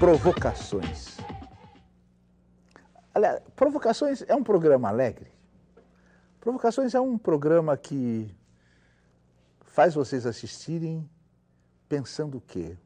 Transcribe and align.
Provocações. 0.00 1.18
Aliás, 3.14 3.42
Provocações 3.54 4.24
é 4.26 4.34
um 4.34 4.42
programa 4.42 4.88
alegre. 4.88 5.30
Provocações 6.40 6.94
é 6.94 7.00
um 7.02 7.18
programa 7.18 7.76
que 7.76 8.34
faz 9.60 9.92
vocês 9.92 10.24
assistirem 10.24 11.06
pensando 11.86 12.38
o 12.38 12.40
quê? 12.40 12.78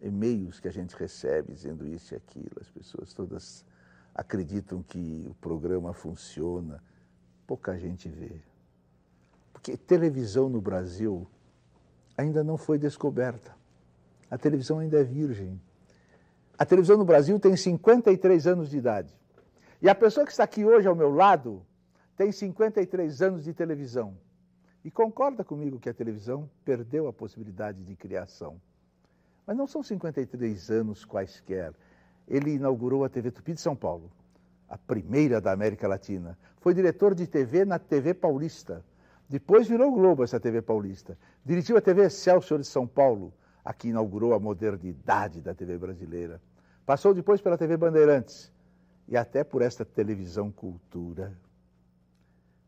E-mails 0.00 0.60
que 0.60 0.68
a 0.68 0.72
gente 0.72 0.94
recebe 0.94 1.52
dizendo 1.52 1.84
isso 1.84 2.14
e 2.14 2.16
aquilo, 2.16 2.58
as 2.60 2.70
pessoas 2.70 3.12
todas 3.12 3.64
acreditam 4.14 4.84
que 4.84 5.26
o 5.28 5.34
programa 5.34 5.92
funciona, 5.92 6.80
pouca 7.44 7.76
gente 7.76 8.08
vê. 8.08 8.40
Porque 9.52 9.76
televisão 9.76 10.48
no 10.48 10.60
Brasil 10.60 11.26
ainda 12.16 12.44
não 12.44 12.56
foi 12.56 12.78
descoberta. 12.78 13.65
A 14.30 14.36
televisão 14.36 14.78
ainda 14.78 15.00
é 15.00 15.04
virgem. 15.04 15.60
A 16.58 16.64
televisão 16.64 16.96
no 16.96 17.04
Brasil 17.04 17.38
tem 17.38 17.56
53 17.56 18.46
anos 18.46 18.70
de 18.70 18.78
idade. 18.78 19.14
E 19.80 19.88
a 19.88 19.94
pessoa 19.94 20.24
que 20.24 20.32
está 20.32 20.44
aqui 20.44 20.64
hoje 20.64 20.88
ao 20.88 20.94
meu 20.94 21.10
lado 21.10 21.64
tem 22.16 22.32
53 22.32 23.22
anos 23.22 23.44
de 23.44 23.52
televisão. 23.52 24.16
E 24.84 24.90
concorda 24.90 25.44
comigo 25.44 25.78
que 25.78 25.88
a 25.88 25.94
televisão 25.94 26.48
perdeu 26.64 27.06
a 27.08 27.12
possibilidade 27.12 27.84
de 27.84 27.94
criação. 27.94 28.60
Mas 29.46 29.56
não 29.56 29.66
são 29.66 29.82
53 29.82 30.70
anos 30.70 31.04
quaisquer. 31.04 31.72
Ele 32.26 32.54
inaugurou 32.54 33.04
a 33.04 33.08
TV 33.08 33.30
Tupi 33.30 33.52
de 33.52 33.60
São 33.60 33.76
Paulo, 33.76 34.10
a 34.68 34.78
primeira 34.78 35.40
da 35.40 35.52
América 35.52 35.86
Latina. 35.86 36.36
Foi 36.60 36.74
diretor 36.74 37.14
de 37.14 37.26
TV 37.26 37.64
na 37.64 37.78
TV 37.78 38.14
Paulista. 38.14 38.84
Depois 39.28 39.68
virou 39.68 39.92
Globo 39.92 40.24
essa 40.24 40.40
TV 40.40 40.62
Paulista. 40.62 41.18
Dirigiu 41.44 41.76
a 41.76 41.80
TV 41.80 42.06
Excelsior 42.06 42.60
de 42.60 42.66
São 42.66 42.86
Paulo, 42.86 43.32
a 43.66 43.72
que 43.72 43.88
inaugurou 43.88 44.32
a 44.32 44.38
modernidade 44.38 45.40
da 45.40 45.52
TV 45.52 45.76
brasileira. 45.76 46.40
Passou 46.86 47.12
depois 47.12 47.40
pela 47.40 47.58
TV 47.58 47.76
Bandeirantes 47.76 48.52
e 49.08 49.16
até 49.16 49.42
por 49.42 49.60
esta 49.60 49.84
televisão 49.84 50.52
cultura. 50.52 51.36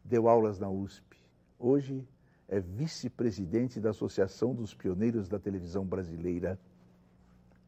Deu 0.05 0.29
aulas 0.29 0.59
na 0.59 0.69
USP. 0.69 1.17
Hoje 1.57 2.05
é 2.49 2.59
vice-presidente 2.59 3.79
da 3.79 3.91
Associação 3.91 4.53
dos 4.53 4.75
Pioneiros 4.75 5.29
da 5.29 5.39
Televisão 5.39 5.87
Brasileira. 5.87 6.59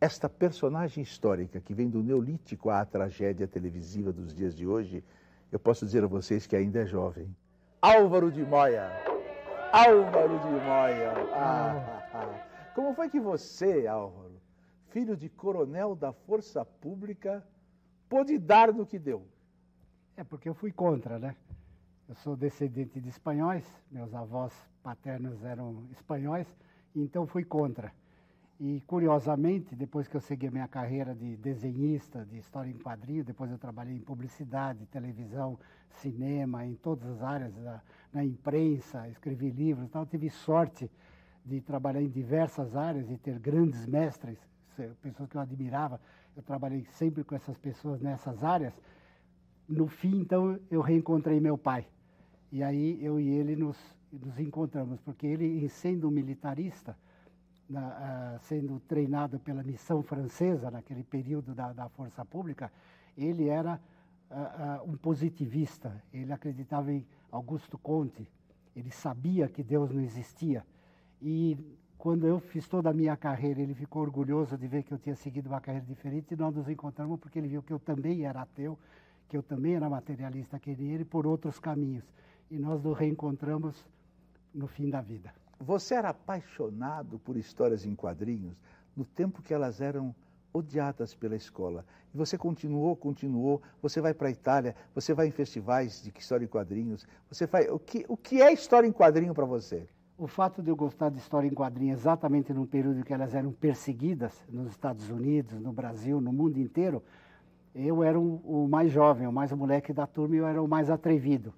Esta 0.00 0.28
personagem 0.28 1.00
histórica 1.00 1.60
que 1.60 1.72
vem 1.72 1.88
do 1.88 2.02
Neolítico 2.02 2.68
à 2.68 2.84
tragédia 2.84 3.46
televisiva 3.46 4.12
dos 4.12 4.34
dias 4.34 4.56
de 4.56 4.66
hoje, 4.66 5.04
eu 5.52 5.60
posso 5.60 5.86
dizer 5.86 6.02
a 6.02 6.08
vocês 6.08 6.48
que 6.48 6.56
ainda 6.56 6.80
é 6.80 6.86
jovem. 6.86 7.32
Álvaro 7.80 8.32
de 8.32 8.44
Moya. 8.44 8.90
Álvaro 9.72 10.36
de 10.40 10.50
Moya. 10.66 11.12
Ah, 11.32 12.00
ah, 12.12 12.40
ah. 12.46 12.49
Como 12.74 12.94
foi 12.94 13.08
que 13.08 13.18
você, 13.18 13.86
Álvaro, 13.86 14.40
filho 14.90 15.16
de 15.16 15.28
coronel 15.28 15.96
da 15.96 16.12
Força 16.12 16.64
Pública, 16.64 17.44
pôde 18.08 18.38
dar 18.38 18.72
no 18.72 18.86
que 18.86 18.98
deu? 18.98 19.26
É 20.16 20.22
porque 20.22 20.48
eu 20.48 20.54
fui 20.54 20.70
contra, 20.70 21.18
né? 21.18 21.34
Eu 22.08 22.14
sou 22.16 22.36
descendente 22.36 23.00
de 23.00 23.08
espanhóis, 23.08 23.64
meus 23.90 24.14
avós 24.14 24.52
paternos 24.82 25.42
eram 25.44 25.84
espanhóis, 25.90 26.46
então 26.94 27.26
fui 27.26 27.44
contra. 27.44 27.92
E, 28.58 28.82
curiosamente, 28.86 29.74
depois 29.74 30.06
que 30.06 30.16
eu 30.16 30.20
segui 30.20 30.46
a 30.46 30.50
minha 30.50 30.68
carreira 30.68 31.14
de 31.14 31.36
desenhista, 31.36 32.24
de 32.24 32.38
história 32.38 32.70
em 32.70 32.78
quadrinho, 32.78 33.24
depois 33.24 33.50
eu 33.50 33.58
trabalhei 33.58 33.96
em 33.96 34.00
publicidade, 34.00 34.86
televisão, 34.86 35.58
cinema, 35.88 36.64
em 36.66 36.74
todas 36.74 37.08
as 37.08 37.22
áreas, 37.22 37.56
na, 37.56 37.80
na 38.12 38.24
imprensa, 38.24 39.08
escrevi 39.08 39.50
livros 39.50 39.86
e 39.86 39.90
tal, 39.90 40.04
tive 40.04 40.28
sorte 40.28 40.90
de 41.50 41.60
trabalhar 41.60 42.00
em 42.00 42.08
diversas 42.08 42.76
áreas 42.76 43.10
e 43.10 43.16
ter 43.16 43.36
grandes 43.40 43.84
mestres, 43.84 44.38
pessoas 45.02 45.28
que 45.28 45.36
eu 45.36 45.40
admirava. 45.40 46.00
Eu 46.36 46.42
trabalhei 46.44 46.84
sempre 46.92 47.24
com 47.24 47.34
essas 47.34 47.58
pessoas 47.58 48.00
nessas 48.00 48.44
áreas. 48.44 48.72
No 49.68 49.88
fim, 49.88 50.20
então, 50.20 50.58
eu 50.70 50.80
reencontrei 50.80 51.40
meu 51.40 51.58
pai. 51.58 51.88
E 52.52 52.62
aí 52.62 53.04
eu 53.04 53.18
e 53.18 53.28
ele 53.28 53.56
nos, 53.56 53.76
nos 54.12 54.38
encontramos, 54.38 55.00
porque 55.00 55.26
ele, 55.26 55.68
sendo 55.68 56.08
militarista, 56.08 56.96
na, 57.68 57.88
uh, 58.36 58.44
sendo 58.44 58.80
treinado 58.80 59.38
pela 59.40 59.62
missão 59.62 60.02
francesa 60.02 60.70
naquele 60.70 61.02
período 61.02 61.52
da, 61.52 61.72
da 61.72 61.88
força 61.88 62.24
pública, 62.24 62.72
ele 63.16 63.48
era 63.48 63.80
uh, 64.30 64.86
uh, 64.86 64.90
um 64.90 64.96
positivista. 64.96 66.00
Ele 66.12 66.32
acreditava 66.32 66.92
em 66.92 67.04
Augusto 67.30 67.76
Conte. 67.76 68.28
Ele 68.74 68.90
sabia 68.90 69.48
que 69.48 69.64
Deus 69.64 69.90
não 69.90 70.00
existia. 70.00 70.64
E 71.22 71.56
quando 71.98 72.26
eu 72.26 72.40
fiz 72.40 72.66
toda 72.66 72.90
a 72.90 72.94
minha 72.94 73.16
carreira, 73.16 73.60
ele 73.60 73.74
ficou 73.74 74.02
orgulhoso 74.02 74.56
de 74.56 74.66
ver 74.66 74.82
que 74.82 74.92
eu 74.92 74.98
tinha 74.98 75.14
seguido 75.14 75.48
uma 75.48 75.60
carreira 75.60 75.86
diferente. 75.86 76.32
E 76.32 76.36
nós 76.36 76.54
nos 76.54 76.68
encontramos 76.68 77.20
porque 77.20 77.38
ele 77.38 77.48
viu 77.48 77.62
que 77.62 77.72
eu 77.72 77.78
também 77.78 78.24
era 78.24 78.42
ateu, 78.42 78.78
que 79.28 79.36
eu 79.36 79.42
também 79.42 79.74
era 79.74 79.88
materialista 79.88 80.58
que 80.58 80.70
ele, 80.70 81.04
por 81.04 81.26
outros 81.26 81.58
caminhos. 81.58 82.04
E 82.50 82.58
nós 82.58 82.82
nos 82.82 82.96
reencontramos 82.96 83.86
no 84.54 84.66
fim 84.66 84.88
da 84.88 85.00
vida. 85.00 85.32
Você 85.60 85.94
era 85.94 86.08
apaixonado 86.08 87.18
por 87.18 87.36
histórias 87.36 87.84
em 87.84 87.94
quadrinhos 87.94 88.56
no 88.96 89.04
tempo 89.04 89.42
que 89.42 89.52
elas 89.52 89.80
eram 89.80 90.14
odiadas 90.52 91.14
pela 91.14 91.36
escola. 91.36 91.84
E 92.12 92.16
você 92.16 92.36
continuou, 92.36 92.96
continuou, 92.96 93.62
você 93.80 94.00
vai 94.00 94.14
para 94.14 94.28
a 94.28 94.30
Itália, 94.30 94.74
você 94.94 95.14
vai 95.14 95.28
em 95.28 95.30
festivais 95.30 96.02
de 96.02 96.12
história 96.16 96.44
em 96.44 96.48
quadrinhos, 96.48 97.06
você 97.28 97.46
faz... 97.46 97.68
O 97.70 97.78
que, 97.78 98.04
o 98.08 98.16
que 98.16 98.42
é 98.42 98.52
história 98.52 98.86
em 98.86 98.92
quadrinho 98.92 99.34
para 99.34 99.44
você? 99.44 99.86
O 100.20 100.26
fato 100.26 100.62
de 100.62 100.70
eu 100.70 100.76
gostar 100.76 101.08
de 101.08 101.18
história 101.18 101.48
em 101.48 101.54
quadrinhos 101.54 102.00
exatamente 102.00 102.52
no 102.52 102.66
período 102.66 103.02
que 103.02 103.12
elas 103.12 103.34
eram 103.34 103.52
perseguidas 103.52 104.44
nos 104.50 104.68
Estados 104.68 105.08
Unidos, 105.08 105.58
no 105.58 105.72
Brasil, 105.72 106.20
no 106.20 106.30
mundo 106.30 106.58
inteiro, 106.58 107.02
eu 107.74 108.04
era 108.04 108.20
o, 108.20 108.36
o 108.44 108.68
mais 108.68 108.92
jovem, 108.92 109.26
o 109.26 109.32
mais 109.32 109.50
moleque 109.50 109.94
da 109.94 110.06
turma 110.06 110.34
e 110.34 110.38
eu 110.38 110.46
era 110.46 110.62
o 110.62 110.68
mais 110.68 110.90
atrevido 110.90 111.54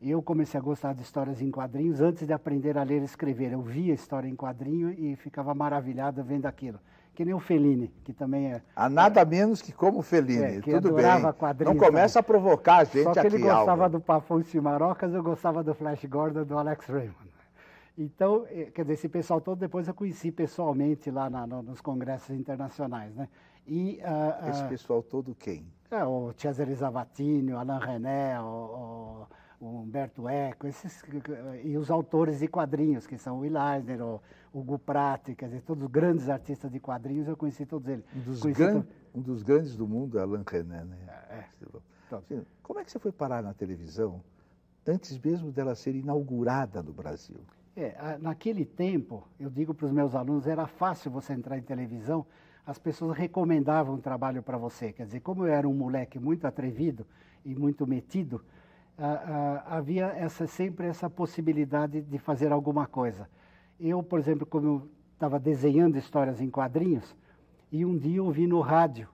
eu 0.00 0.22
comecei 0.22 0.58
a 0.58 0.62
gostar 0.62 0.94
de 0.94 1.02
histórias 1.02 1.42
em 1.42 1.50
quadrinhos 1.50 2.00
antes 2.00 2.26
de 2.26 2.32
aprender 2.32 2.78
a 2.78 2.82
ler 2.82 3.02
e 3.02 3.04
escrever. 3.04 3.52
Eu 3.52 3.60
via 3.60 3.92
história 3.92 4.26
em 4.26 4.34
quadrinho 4.34 4.90
e 4.90 5.14
ficava 5.16 5.54
maravilhado 5.54 6.24
vendo 6.24 6.46
aquilo. 6.46 6.78
Que 7.14 7.22
nem 7.22 7.34
o 7.34 7.38
Fellini, 7.38 7.92
que 8.02 8.14
também 8.14 8.52
é... 8.52 8.62
Há 8.74 8.88
nada 8.88 9.20
é, 9.20 9.24
menos 9.26 9.60
que 9.60 9.72
como 9.72 9.98
o 9.98 10.02
Fellini, 10.02 10.42
é, 10.42 10.60
que 10.60 10.70
tudo 10.70 10.94
bem. 10.94 11.04
Não 11.66 11.76
começa 11.76 12.22
também. 12.22 12.38
a 12.38 12.40
provocar 12.40 12.76
a 12.78 12.84
gente 12.84 13.02
Só 13.02 13.12
que 13.12 13.18
aqui, 13.18 13.28
ele 13.28 13.38
gostava 13.42 13.88
do 13.90 14.00
Pafões 14.00 14.54
e 14.54 14.60
Marocas, 14.60 15.12
eu 15.12 15.22
gostava 15.22 15.62
do 15.62 15.74
Flash 15.74 16.04
Gordon, 16.06 16.44
do 16.44 16.56
Alex 16.56 16.86
Raymond. 16.86 17.29
Então, 18.02 18.46
eh, 18.48 18.70
quer 18.74 18.82
dizer, 18.82 18.94
esse 18.94 19.08
pessoal 19.08 19.40
todo 19.40 19.58
depois 19.58 19.86
eu 19.86 19.92
conheci 19.92 20.32
pessoalmente 20.32 21.10
lá 21.10 21.28
na, 21.28 21.46
no, 21.46 21.62
nos 21.62 21.80
congressos 21.80 22.30
internacionais, 22.30 23.14
né? 23.14 23.28
E, 23.66 24.00
uh, 24.02 24.46
uh, 24.46 24.50
esse 24.50 24.64
pessoal 24.64 25.02
todo 25.02 25.34
quem? 25.34 25.66
É, 25.90 26.02
o 26.02 26.32
Cesare 26.36 26.74
Zavatini, 26.74 27.52
o 27.52 27.58
Alain 27.58 27.78
René, 27.78 28.40
o, 28.40 28.44
o 28.44 29.26
o 29.60 29.82
Humberto 29.82 30.26
Eco, 30.26 30.66
esses, 30.66 31.04
e 31.62 31.76
os 31.76 31.90
autores 31.90 32.40
de 32.40 32.48
quadrinhos, 32.48 33.06
que 33.06 33.18
são 33.18 33.36
o 33.36 33.40
Will 33.40 33.56
Eisner, 33.58 34.02
o 34.02 34.20
Hugo 34.54 34.78
Pratt, 34.78 35.34
quer 35.36 35.46
dizer, 35.46 35.62
todos 35.62 35.84
os 35.84 35.90
grandes 35.90 36.30
artistas 36.30 36.72
de 36.72 36.80
quadrinhos, 36.80 37.28
eu 37.28 37.36
conheci 37.36 37.66
todos 37.66 37.86
eles. 37.86 38.04
Um 38.16 38.20
dos, 38.20 38.42
gran... 38.42 38.82
um 39.14 39.20
dos 39.20 39.42
grandes 39.42 39.76
do 39.76 39.86
mundo 39.86 40.18
é 40.18 40.22
Alain 40.22 40.42
René, 40.48 40.82
né? 40.82 40.96
É. 41.28 41.34
é. 41.34 41.44
Então, 42.06 42.22
como 42.62 42.78
é 42.78 42.84
que 42.84 42.90
você 42.90 42.98
foi 42.98 43.12
parar 43.12 43.42
na 43.42 43.52
televisão 43.52 44.22
antes 44.88 45.18
mesmo 45.18 45.52
dela 45.52 45.74
ser 45.74 45.94
inaugurada 45.94 46.82
no 46.82 46.92
Brasil? 46.92 47.38
É, 47.82 48.18
naquele 48.20 48.66
tempo, 48.66 49.26
eu 49.38 49.48
digo 49.48 49.72
para 49.72 49.86
os 49.86 49.92
meus 49.92 50.14
alunos, 50.14 50.46
era 50.46 50.66
fácil 50.66 51.10
você 51.10 51.32
entrar 51.32 51.56
em 51.56 51.62
televisão, 51.62 52.26
as 52.66 52.78
pessoas 52.78 53.16
recomendavam 53.16 53.94
um 53.94 54.00
trabalho 54.00 54.42
para 54.42 54.58
você. 54.58 54.92
Quer 54.92 55.06
dizer, 55.06 55.20
como 55.20 55.46
eu 55.46 55.52
era 55.54 55.66
um 55.66 55.72
moleque 55.72 56.18
muito 56.18 56.46
atrevido 56.46 57.06
e 57.42 57.54
muito 57.54 57.86
metido, 57.86 58.44
havia 59.64 60.08
essa, 60.08 60.46
sempre 60.46 60.88
essa 60.88 61.08
possibilidade 61.08 62.02
de 62.02 62.18
fazer 62.18 62.52
alguma 62.52 62.86
coisa. 62.86 63.26
Eu, 63.80 64.02
por 64.02 64.18
exemplo, 64.18 64.44
como 64.44 64.66
eu 64.66 64.90
estava 65.14 65.40
desenhando 65.40 65.96
histórias 65.96 66.38
em 66.38 66.50
quadrinhos, 66.50 67.16
e 67.72 67.86
um 67.86 67.96
dia 67.96 68.22
ouvi 68.22 68.46
no 68.46 68.60
rádio 68.60 69.08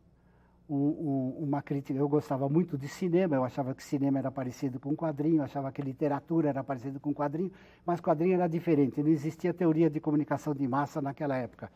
um, 0.69 0.77
um, 0.77 1.45
uma 1.45 1.63
crítica. 1.63 1.99
Eu 1.99 2.09
gostava 2.09 2.49
muito 2.49 2.77
de 2.77 2.89
cinema, 2.89 3.37
eu 3.37 3.45
achava 3.45 3.75
que 3.75 3.83
cinema 3.83 4.19
era 4.19 4.31
parecido 4.31 4.79
com 4.81 4.95
quadrinho, 4.97 5.43
achava 5.43 5.71
que 5.73 5.83
literatura 5.83 6.49
era 6.49 6.65
parecido 6.65 7.01
com 7.01 7.15
quadrinho, 7.15 7.53
mas 7.85 8.01
quadrinho 8.01 8.35
era 8.35 8.49
diferente, 8.49 9.03
não 9.03 9.11
existia 9.11 9.55
teoria 9.55 9.89
de 9.89 10.01
comunicação 10.01 10.55
de 10.55 10.67
massa 10.67 11.01
naquela 11.01 11.37
época. 11.37 11.71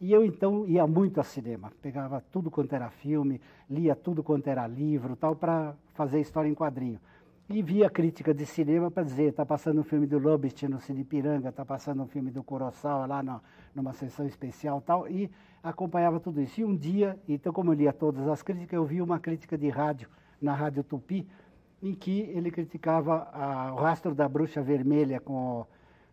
E 0.00 0.12
eu 0.12 0.24
então 0.24 0.66
ia 0.66 0.86
muito 0.86 1.18
ao 1.18 1.24
cinema, 1.24 1.72
pegava 1.80 2.20
tudo 2.32 2.50
quanto 2.50 2.74
era 2.74 2.90
filme, 2.90 3.40
lia 3.70 3.94
tudo 3.94 4.22
quanto 4.22 4.48
era 4.48 4.66
livro, 4.66 5.14
tal, 5.14 5.36
para 5.36 5.74
fazer 5.94 6.20
história 6.20 6.48
em 6.48 6.54
quadrinho 6.54 6.98
e 7.48 7.62
via 7.62 7.90
crítica 7.90 8.32
de 8.32 8.46
cinema 8.46 8.90
para 8.90 9.02
dizer, 9.02 9.30
está 9.30 9.44
passando 9.44 9.80
um 9.80 9.84
filme 9.84 10.06
do 10.06 10.18
Lobit 10.18 10.66
no 10.68 10.80
Cine 10.80 11.04
Piranga, 11.04 11.48
está 11.48 11.64
passando 11.64 12.02
um 12.02 12.06
filme 12.06 12.30
do 12.30 12.42
Kurosawa 12.42 13.06
lá 13.06 13.22
no, 13.22 13.40
numa 13.74 13.92
sessão 13.92 14.26
especial 14.26 14.80
tal, 14.80 15.08
e 15.08 15.30
acompanhava 15.62 16.18
tudo 16.18 16.40
isso. 16.40 16.60
E 16.60 16.64
um 16.64 16.74
dia, 16.74 17.18
então 17.28 17.52
como 17.52 17.70
eu 17.70 17.74
lia 17.74 17.92
todas 17.92 18.26
as 18.28 18.42
críticas, 18.42 18.74
eu 18.74 18.84
vi 18.84 19.02
uma 19.02 19.18
crítica 19.18 19.58
de 19.58 19.68
rádio, 19.68 20.08
na 20.40 20.54
Rádio 20.54 20.82
Tupi, 20.82 21.26
em 21.82 21.94
que 21.94 22.20
ele 22.20 22.50
criticava 22.50 23.28
a, 23.32 23.72
o 23.72 23.76
rastro 23.76 24.14
da 24.14 24.28
bruxa 24.28 24.62
vermelha 24.62 25.20
com, 25.20 25.66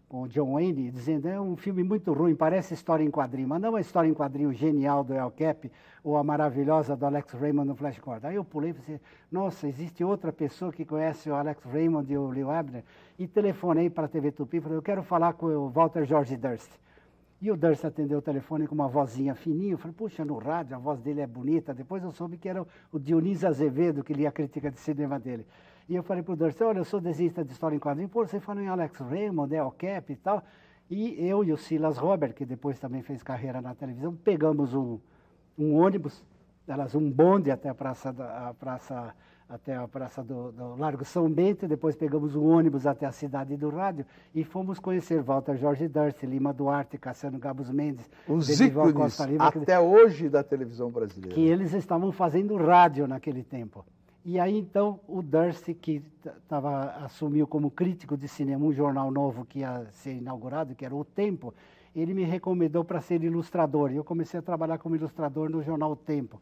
com 0.10 0.28
John 0.28 0.54
Wayne, 0.54 0.90
dizendo 0.90 1.28
é 1.30 1.40
um 1.40 1.56
filme 1.56 1.84
muito 1.84 2.12
ruim, 2.12 2.36
parece 2.36 2.74
história 2.74 3.04
em 3.04 3.12
quadrinho, 3.12 3.48
mas 3.48 3.62
não 3.62 3.68
é 3.68 3.70
uma 3.70 3.80
história 3.80 4.10
em 4.10 4.14
quadrinho 4.14 4.52
genial 4.52 5.04
do 5.04 5.14
El 5.14 5.30
Cap 5.30 5.72
ou 6.04 6.18
a 6.18 6.24
maravilhosa 6.24 6.96
do 6.96 7.06
Alex 7.06 7.32
Raymond 7.34 7.68
no 7.68 7.76
Flash 7.76 8.00
Gordon. 8.00 8.28
Aí 8.28 8.36
eu 8.36 8.44
pulei 8.44 8.72
e 8.72 8.74
falei, 8.74 9.00
nossa, 9.32 9.68
existe 9.68 10.04
outra 10.04 10.34
pessoa 10.34 10.74
que 10.74 10.84
conhece 10.84 11.30
o 11.30 11.36
Alex 11.36 11.64
Raymond 11.64 12.12
e 12.12 12.18
o 12.18 12.28
Leo 12.28 12.50
Abner, 12.50 12.84
e 13.20 13.28
telefonei 13.28 13.88
para 13.88 14.06
a 14.06 14.10
TV 14.10 14.32
Tupi 14.32 14.58
e 14.58 14.62
falei, 14.62 14.78
eu 14.80 14.82
quero 14.82 15.04
falar 15.04 15.34
com 15.34 15.46
o 15.46 15.70
Walter 15.70 16.04
George 16.06 16.36
Durst. 16.36 16.72
E 17.42 17.52
o 17.52 17.56
Durst 17.56 17.86
atendeu 17.86 18.18
o 18.18 18.22
telefone 18.22 18.68
com 18.68 18.76
uma 18.76 18.88
vozinha 18.88 19.34
fininha. 19.34 19.74
Eu 19.74 19.78
falei, 19.78 19.96
puxa, 19.96 20.26
no 20.26 20.38
rádio 20.38 20.76
a 20.76 20.80
voz 20.80 21.00
dele 21.00 21.22
é 21.22 21.28
bonita. 21.28 21.74
Depois 21.74 22.04
eu 22.04 22.12
soube 22.12 22.38
que 22.38 22.50
era 22.50 22.66
o 22.92 23.00
Dionísio 23.00 23.48
Azevedo 23.48 24.04
que 24.04 24.14
lia 24.14 24.28
a 24.28 24.32
crítica 24.32 24.70
de 24.70 24.78
cinema 24.78 25.18
dele. 25.18 25.46
E 25.90 25.96
eu 25.96 26.04
falei 26.04 26.22
para 26.22 26.34
o 26.34 26.38
Durst, 26.38 26.62
olha, 26.62 26.78
eu 26.78 26.86
sou 26.86 27.02
desenhista 27.02 27.44
de 27.44 27.52
história 27.52 27.76
em 27.76 27.80
quadrinhos. 27.80 28.12
Pô, 28.12 28.24
você 28.24 28.40
falou 28.40 28.62
em 28.62 28.68
Alex 28.68 29.00
Raymond, 29.00 29.52
El 29.56 29.72
Cap 29.72 30.14
e 30.14 30.16
tal. 30.16 30.44
E 30.88 31.28
eu 31.28 31.44
e 31.44 31.52
o 31.52 31.58
Silas 31.58 31.98
Robert, 31.98 32.36
que 32.36 32.46
depois 32.46 32.78
também 32.78 33.02
fez 33.02 33.24
carreira 33.24 33.60
na 33.60 33.74
televisão, 33.74 34.16
pegamos 34.16 34.76
um, 34.76 35.00
um 35.58 35.76
ônibus, 35.76 36.24
elas 36.68 36.94
um 36.94 37.10
bonde 37.10 37.50
até 37.50 37.70
a 37.70 37.74
praça, 37.74 38.14
da, 38.14 38.50
a 38.50 38.54
praça 38.54 39.16
até 39.48 39.76
a 39.76 39.88
praça 39.88 40.24
do, 40.24 40.52
do, 40.52 40.76
Largo 40.76 41.04
São 41.04 41.28
Bento, 41.28 41.68
depois 41.68 41.96
pegamos 41.96 42.36
um 42.36 42.46
ônibus 42.46 42.86
até 42.86 43.08
a 43.08 43.12
cidade 43.12 43.58
do 43.58 43.70
rádio 43.70 44.06
e 44.34 44.44
fomos 44.44 44.78
conhecer 44.78 45.24
Walter 45.24 45.58
Jorge 45.58 45.88
Durst, 45.88 46.22
Lima 46.22 46.54
Duarte, 46.54 47.00
Cassiano 47.00 47.40
Gabos 47.40 47.72
Mendes, 47.72 48.08
os 48.28 48.48
ícones 48.62 49.20
Lima, 49.22 49.48
até 49.48 49.66
que, 49.66 49.78
hoje 49.78 50.30
da 50.30 50.44
televisão 50.44 50.92
brasileira. 50.92 51.34
Que 51.34 51.42
eles 51.42 51.74
estavam 51.74 52.12
fazendo 52.12 52.56
rádio 52.58 53.08
naquele 53.08 53.44
tempo. 53.44 53.84
E 54.26 54.40
aí 54.40 54.58
então 54.58 55.00
o 55.08 55.22
Durst, 55.22 55.74
que 55.76 56.02
tava, 56.48 56.92
assumiu 57.04 57.48
como 57.48 57.72
crítico 57.72 58.18
de 58.18 58.28
cinema 58.28 58.66
um 58.66 58.74
jornal 58.74 59.10
novo 59.10 59.46
que 59.46 59.60
ia 59.60 59.88
ser 59.92 60.14
inaugurado, 60.14 60.76
que 60.76 60.86
era 60.86 60.96
O 60.96 61.06
Tempo, 61.06 61.54
ele 61.96 62.14
me 62.14 62.24
recomendou 62.24 62.84
para 62.84 63.02
ser 63.02 63.24
ilustrador. 63.24 63.92
E 63.92 63.96
eu 63.96 64.04
comecei 64.04 64.40
a 64.40 64.44
trabalhar 64.44 64.78
como 64.78 64.96
ilustrador 64.96 65.50
no 65.50 65.64
jornal 65.64 65.92
O 65.92 65.96
Tempo, 65.96 66.40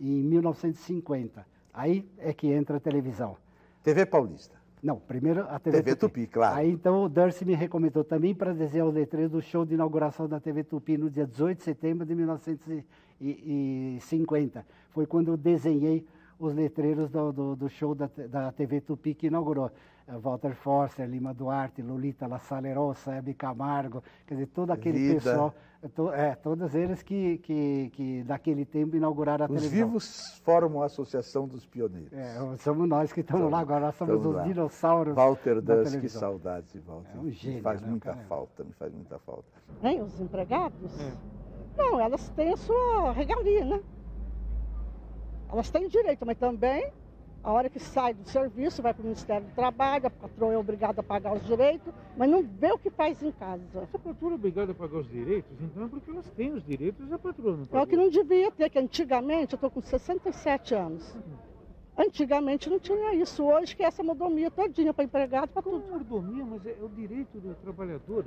em 0.00 0.22
1950. 0.22 1.44
Aí 1.72 2.08
é 2.18 2.32
que 2.32 2.46
entra 2.48 2.76
a 2.76 2.80
televisão. 2.80 3.36
TV 3.82 4.06
Paulista. 4.06 4.54
Não, 4.82 5.00
primeiro 5.00 5.46
a 5.48 5.58
TV, 5.58 5.78
TV 5.78 5.96
Tupi. 5.96 6.20
Tupi. 6.22 6.34
claro. 6.34 6.56
Aí 6.56 6.70
então 6.70 7.04
o 7.04 7.08
Darcy 7.08 7.44
me 7.44 7.54
recomendou 7.54 8.04
também 8.04 8.34
para 8.34 8.52
desenhar 8.52 8.86
o 8.86 8.90
letreiro 8.90 9.30
do 9.30 9.42
show 9.42 9.64
de 9.64 9.74
inauguração 9.74 10.28
da 10.28 10.38
TV 10.38 10.62
Tupi 10.62 10.98
no 10.98 11.10
dia 11.10 11.26
18 11.26 11.58
de 11.58 11.64
setembro 11.64 12.06
de 12.06 12.14
1950. 12.14 14.64
Foi 14.90 15.06
quando 15.06 15.28
eu 15.28 15.36
desenhei 15.36 16.06
os 16.38 16.54
letreiros 16.54 17.10
do, 17.10 17.32
do, 17.32 17.56
do 17.56 17.68
show 17.68 17.94
da, 17.94 18.10
da 18.28 18.52
TV 18.52 18.80
Tupi 18.80 19.14
que 19.14 19.28
inaugurou. 19.28 19.70
Eh, 20.06 20.16
Walter 20.18 20.54
Forster, 20.54 21.08
Lima 21.08 21.34
Duarte, 21.34 21.82
Lolita 21.82 22.26
La 22.28 22.38
Salerosa, 22.38 23.16
Hebe 23.16 23.34
Camargo, 23.34 24.02
quer 24.26 24.34
dizer, 24.34 24.46
todo 24.48 24.70
aquele 24.70 24.98
Vida. 24.98 25.14
pessoal, 25.14 25.54
to, 25.94 26.12
é, 26.12 26.34
todos 26.36 26.74
eles 26.74 27.02
que, 27.02 27.38
que, 27.38 27.90
que 27.92 28.24
naquele 28.24 28.64
tempo 28.64 28.96
inauguraram 28.96 29.46
a 29.46 29.48
os 29.48 29.54
televisão. 29.54 29.86
Os 29.88 30.04
vivos 30.04 30.40
formam 30.44 30.82
a 30.82 30.86
Associação 30.86 31.48
dos 31.48 31.66
Pioneiros. 31.66 32.12
É, 32.12 32.56
somos 32.58 32.88
nós 32.88 33.12
que 33.12 33.20
estamos 33.20 33.50
lá 33.50 33.58
agora, 33.58 33.86
nós 33.86 33.96
somos 33.96 34.24
os 34.24 34.34
lá. 34.34 34.44
dinossauros 34.44 35.14
Walter 35.14 35.60
da 35.60 35.74
Dust, 35.76 35.84
que 35.86 35.90
televisão. 35.92 36.20
saudade, 36.20 36.78
Walter. 36.86 37.10
É 37.16 37.18
um 37.18 37.30
gênio, 37.30 37.56
me 37.56 37.62
faz 37.62 37.80
né, 37.80 37.88
muita 37.88 38.12
cara? 38.14 38.26
falta, 38.28 38.62
me 38.64 38.72
faz 38.74 38.92
muita 38.92 39.18
falta. 39.18 39.44
Hein, 39.82 40.02
os 40.02 40.20
empregados? 40.20 40.92
Não, 41.76 42.00
elas 42.00 42.28
têm 42.30 42.52
a 42.52 42.56
sua 42.56 43.12
regalia, 43.12 43.64
né? 43.64 43.82
Elas 45.50 45.70
têm 45.70 45.88
direito, 45.88 46.24
mas 46.26 46.36
também, 46.38 46.90
a 47.42 47.52
hora 47.52 47.68
que 47.70 47.78
sai 47.78 48.12
do 48.14 48.28
serviço, 48.28 48.82
vai 48.82 48.92
para 48.92 49.02
o 49.02 49.04
Ministério 49.04 49.46
do 49.46 49.54
Trabalho, 49.54 50.06
a 50.06 50.10
patroa 50.10 50.52
é 50.52 50.58
obrigada 50.58 51.00
a 51.00 51.04
pagar 51.04 51.32
os 51.34 51.44
direitos, 51.44 51.92
mas 52.16 52.28
não 52.28 52.42
vê 52.42 52.72
o 52.72 52.78
que 52.78 52.90
faz 52.90 53.22
em 53.22 53.30
casa. 53.32 53.62
Essa 53.82 53.98
patroa 53.98 54.32
é 54.32 54.34
obrigada 54.34 54.72
a 54.72 54.74
pagar 54.74 54.98
os 54.98 55.08
direitos, 55.08 55.52
então 55.60 55.84
é 55.84 55.88
porque 55.88 56.10
elas 56.10 56.28
têm 56.30 56.52
os 56.52 56.64
direitos 56.64 57.08
e 57.08 57.14
a 57.14 57.18
patroa 57.18 57.56
não 57.56 57.62
É 57.62 57.66
pagou. 57.66 57.82
o 57.84 57.86
que 57.86 57.96
não 57.96 58.08
devia 58.10 58.50
ter, 58.50 58.68
que 58.70 58.78
antigamente, 58.78 59.52
eu 59.52 59.56
estou 59.56 59.70
com 59.70 59.80
67 59.80 60.74
anos. 60.74 61.16
Antigamente 61.98 62.68
não 62.68 62.78
tinha 62.78 63.14
isso. 63.14 63.42
Hoje 63.42 63.74
que 63.74 63.82
é 63.82 63.86
essa 63.86 64.02
modomia 64.02 64.50
todinha 64.50 64.92
para 64.92 65.04
empregado, 65.04 65.48
para 65.48 65.62
tudo. 65.62 65.82
mordomia, 65.88 66.44
mas 66.44 66.66
é 66.66 66.76
o 66.82 66.88
direito 66.90 67.38
do 67.40 67.54
trabalhador. 67.54 68.26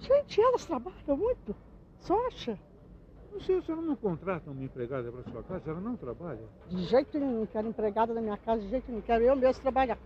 Gente, 0.00 0.38
elas 0.40 0.66
trabalham 0.66 1.16
muito. 1.16 1.56
Só 2.00 2.26
acha? 2.26 2.58
Não 3.36 3.40
sei, 3.42 3.58
a 3.58 3.62
senhora 3.62 3.82
não 3.84 3.94
contrata 3.94 4.50
uma 4.50 4.64
empregada 4.64 5.12
para 5.12 5.22
sua 5.30 5.42
casa, 5.42 5.70
ela 5.70 5.78
não 5.80 5.94
trabalha. 5.94 6.40
De 6.70 6.82
jeito 6.84 7.18
nenhum, 7.18 7.40
não 7.40 7.46
quero 7.46 7.68
empregada 7.68 8.14
na 8.14 8.22
minha 8.22 8.38
casa, 8.38 8.62
de 8.62 8.68
jeito 8.70 8.88
nenhum, 8.90 9.02
quero 9.02 9.22
eu 9.24 9.36
mesmo 9.36 9.60
trabalhar. 9.60 9.98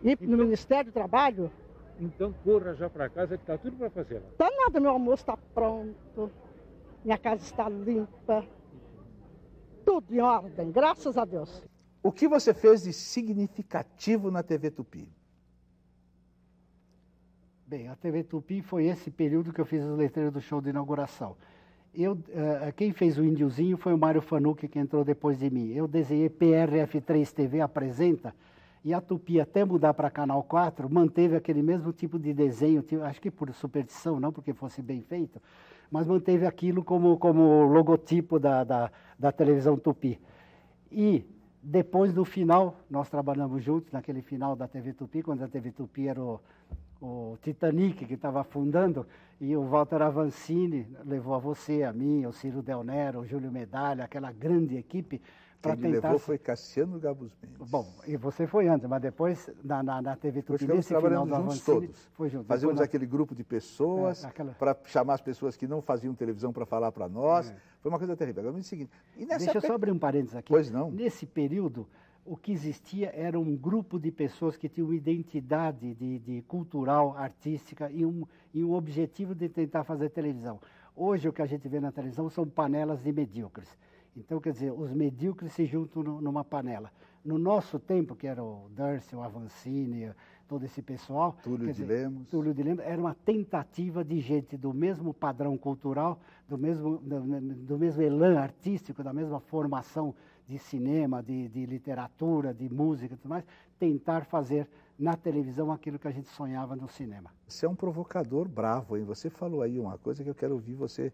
E 0.00 0.06
no 0.06 0.12
Então- 0.12 0.38
Ministério 0.44 0.92
do 0.92 0.94
Trabalho, 0.94 1.50
Então 1.98 2.32
corra 2.44 2.72
já 2.76 2.88
para 2.88 3.08
casa 3.10 3.36
que 3.36 3.42
está 3.42 3.58
tudo 3.58 3.76
para 3.76 3.90
fazer 3.90 4.20
lá. 4.20 4.28
tá 4.38 4.48
nada, 4.48 4.78
meu 4.78 4.92
almoço 4.92 5.22
está 5.24 5.36
pronto, 5.52 6.30
minha 7.04 7.18
casa 7.18 7.42
está 7.42 7.68
limpa, 7.68 8.46
tudo 9.84 10.14
em 10.14 10.20
ordem, 10.20 10.70
graças 10.70 11.18
a 11.18 11.24
Deus. 11.24 11.64
O 12.00 12.12
que 12.12 12.28
você 12.28 12.54
fez 12.54 12.84
de 12.84 12.92
significativo 12.92 14.30
na 14.30 14.44
TV 14.44 14.70
Tupi? 14.70 15.08
Bem, 17.66 17.88
a 17.88 17.96
TV 17.96 18.22
Tupi 18.22 18.62
foi 18.62 18.84
esse 18.86 19.10
período 19.10 19.52
que 19.52 19.60
eu 19.60 19.66
fiz 19.66 19.84
os 19.84 19.98
letreiros 19.98 20.32
do 20.32 20.40
show 20.40 20.60
de 20.60 20.70
inauguração. 20.70 21.36
Eu, 22.00 22.16
eh, 22.28 22.72
quem 22.76 22.92
fez 22.92 23.18
o 23.18 23.24
índiozinho 23.24 23.76
foi 23.76 23.92
o 23.92 23.98
Mário 23.98 24.22
Fanucchi, 24.22 24.68
que 24.68 24.78
entrou 24.78 25.04
depois 25.04 25.36
de 25.36 25.50
mim. 25.50 25.72
Eu 25.72 25.88
desenhei 25.88 26.30
PRF3 26.30 27.28
TV 27.32 27.60
Apresenta, 27.60 28.32
e 28.84 28.94
a 28.94 29.00
Tupi, 29.00 29.40
até 29.40 29.64
mudar 29.64 29.92
para 29.94 30.08
Canal 30.08 30.44
4, 30.44 30.88
manteve 30.88 31.34
aquele 31.34 31.60
mesmo 31.60 31.92
tipo 31.92 32.16
de 32.16 32.32
desenho, 32.32 32.84
acho 33.02 33.20
que 33.20 33.32
por 33.32 33.52
superstição, 33.52 34.20
não 34.20 34.32
porque 34.32 34.54
fosse 34.54 34.80
bem 34.80 35.02
feito, 35.02 35.42
mas 35.90 36.06
manteve 36.06 36.46
aquilo 36.46 36.84
como, 36.84 37.18
como 37.18 37.64
logotipo 37.64 38.38
da, 38.38 38.62
da, 38.62 38.92
da 39.18 39.32
televisão 39.32 39.76
Tupi. 39.76 40.20
E 40.92 41.24
depois, 41.60 42.14
no 42.14 42.24
final, 42.24 42.76
nós 42.88 43.10
trabalhamos 43.10 43.64
juntos, 43.64 43.90
naquele 43.90 44.22
final 44.22 44.54
da 44.54 44.68
TV 44.68 44.92
Tupi, 44.92 45.20
quando 45.20 45.42
a 45.42 45.48
TV 45.48 45.72
Tupi 45.72 46.06
era 46.06 46.22
o, 46.22 46.40
o 47.00 47.36
Titanic 47.42 48.04
que 48.06 48.14
estava 48.14 48.40
afundando, 48.40 49.06
e 49.40 49.56
o 49.56 49.62
Walter 49.62 50.02
Avancini 50.02 50.86
levou 51.04 51.34
a 51.34 51.38
você, 51.38 51.82
a 51.84 51.92
mim, 51.92 52.26
o 52.26 52.32
Ciro 52.32 52.60
Del 52.62 52.82
Nero, 52.82 53.20
o 53.20 53.26
Júlio 53.26 53.52
Medalha, 53.52 54.04
aquela 54.04 54.32
grande 54.32 54.76
equipe, 54.76 55.20
para 55.62 55.76
Quem 55.76 55.86
me 55.90 55.92
tentar... 55.96 56.08
levou 56.08 56.18
foi 56.20 56.38
Cassiano 56.38 56.98
Gabus 57.00 57.32
Mendes. 57.42 57.68
Bom, 57.70 57.86
e 58.06 58.16
você 58.16 58.46
foi 58.46 58.68
antes, 58.68 58.88
mas 58.88 59.00
depois, 59.02 59.50
na, 59.64 59.82
na, 59.82 60.00
na 60.02 60.16
TV 60.16 60.38
Nós 60.38 60.44
Tupi, 60.46 60.58
ficamos 60.58 60.76
nesse 60.76 60.88
final 60.88 61.02
do 61.02 61.08
juntos 61.16 61.32
Avancini, 61.34 61.86
todos. 61.88 62.08
foi 62.14 62.28
junto. 62.28 62.46
Fazíamos 62.46 62.80
aquele 62.80 63.06
grupo 63.06 63.34
de 63.34 63.42
pessoas 63.42 64.22
É, 64.24 64.28
aquela- 64.28 64.52
para 64.52 64.76
chamar 64.84 65.14
as 65.14 65.20
pessoas 65.20 65.56
que 65.56 65.66
não 65.66 65.82
faziam 65.82 66.14
televisão 66.14 66.52
para 66.52 66.64
falar 66.64 66.92
para 66.92 67.08
nós. 67.08 67.50
É. 67.50 67.56
Foi 67.80 67.90
uma 67.90 67.98
coisa 67.98 68.16
terrível. 68.16 68.40
Agora, 68.42 68.56
me 68.56 68.62
seguinte. 68.62 68.90
E 69.16 69.24
nessa 69.24 69.46
Deixa 69.46 69.58
eu 69.58 69.62
só 69.62 69.74
abrir 69.74 69.90
um 69.92 69.98
parênteses 69.98 70.36
aqui. 70.36 70.48
Pois 70.48 70.70
não. 70.70 70.90
Nesse 70.92 71.26
período, 71.26 71.88
o 72.30 72.36
que 72.36 72.52
existia 72.52 73.10
era 73.14 73.40
um 73.40 73.56
grupo 73.56 73.98
de 73.98 74.10
pessoas 74.10 74.54
que 74.56 74.68
tinham 74.68 74.88
uma 74.88 74.94
identidade 74.96 75.94
de, 75.94 76.18
de 76.18 76.42
cultural, 76.42 77.16
artística 77.16 77.90
e 77.90 78.04
um, 78.04 78.22
e 78.52 78.62
um 78.62 78.74
objetivo 78.74 79.34
de 79.34 79.48
tentar 79.48 79.82
fazer 79.84 80.10
televisão. 80.10 80.60
Hoje, 80.94 81.26
o 81.28 81.32
que 81.32 81.40
a 81.40 81.46
gente 81.46 81.66
vê 81.68 81.80
na 81.80 81.90
televisão 81.90 82.28
são 82.28 82.46
panelas 82.46 83.02
de 83.02 83.10
medíocres. 83.12 83.68
Então, 84.14 84.40
quer 84.40 84.52
dizer, 84.52 84.72
os 84.72 84.92
medíocres 84.92 85.52
se 85.52 85.64
juntam 85.64 86.02
no- 86.02 86.20
numa 86.20 86.44
panela. 86.44 86.90
No 87.24 87.38
nosso 87.38 87.78
tempo, 87.78 88.14
que 88.14 88.26
era 88.26 88.42
o 88.42 88.68
Durst, 88.76 89.12
o 89.14 89.22
Avancini, 89.22 90.10
todo 90.46 90.64
esse 90.64 90.82
pessoal... 90.82 91.36
Túlio 91.42 91.72
de 91.72 91.84
Lemos. 91.84 92.28
Túlio 92.28 92.52
de 92.52 92.62
Lemos, 92.62 92.84
era 92.84 93.00
uma 93.00 93.14
tentativa 93.14 94.04
de 94.04 94.18
gente 94.20 94.56
do 94.56 94.74
mesmo 94.74 95.14
padrão 95.14 95.56
cultural, 95.56 96.20
do 96.48 96.58
mesmo, 96.58 96.98
do, 96.98 97.20
do 97.64 97.78
mesmo 97.78 98.02
elan 98.02 98.38
artístico, 98.38 99.02
da 99.02 99.12
mesma 99.12 99.40
formação 99.40 100.14
de 100.48 100.58
cinema, 100.58 101.22
de, 101.22 101.48
de 101.48 101.66
literatura, 101.66 102.54
de 102.54 102.68
música 102.72 103.14
e 103.14 103.16
tudo 103.18 103.28
mais, 103.28 103.44
tentar 103.78 104.24
fazer 104.24 104.66
na 104.98 105.14
televisão 105.14 105.70
aquilo 105.70 105.98
que 105.98 106.08
a 106.08 106.10
gente 106.10 106.28
sonhava 106.30 106.74
no 106.74 106.88
cinema. 106.88 107.30
Você 107.46 107.66
é 107.66 107.68
um 107.68 107.74
provocador 107.74 108.48
bravo, 108.48 108.96
hein? 108.96 109.04
Você 109.04 109.28
falou 109.28 109.60
aí 109.62 109.78
uma 109.78 109.98
coisa 109.98 110.24
que 110.24 110.30
eu 110.30 110.34
quero 110.34 110.54
ouvir 110.54 110.74
você 110.74 111.12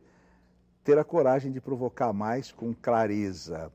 ter 0.85 0.97
a 0.99 1.05
coragem 1.05 1.51
de 1.51 1.61
provocar 1.61 2.13
mais 2.13 2.53
com 2.53 2.73
clareza. 2.73 3.73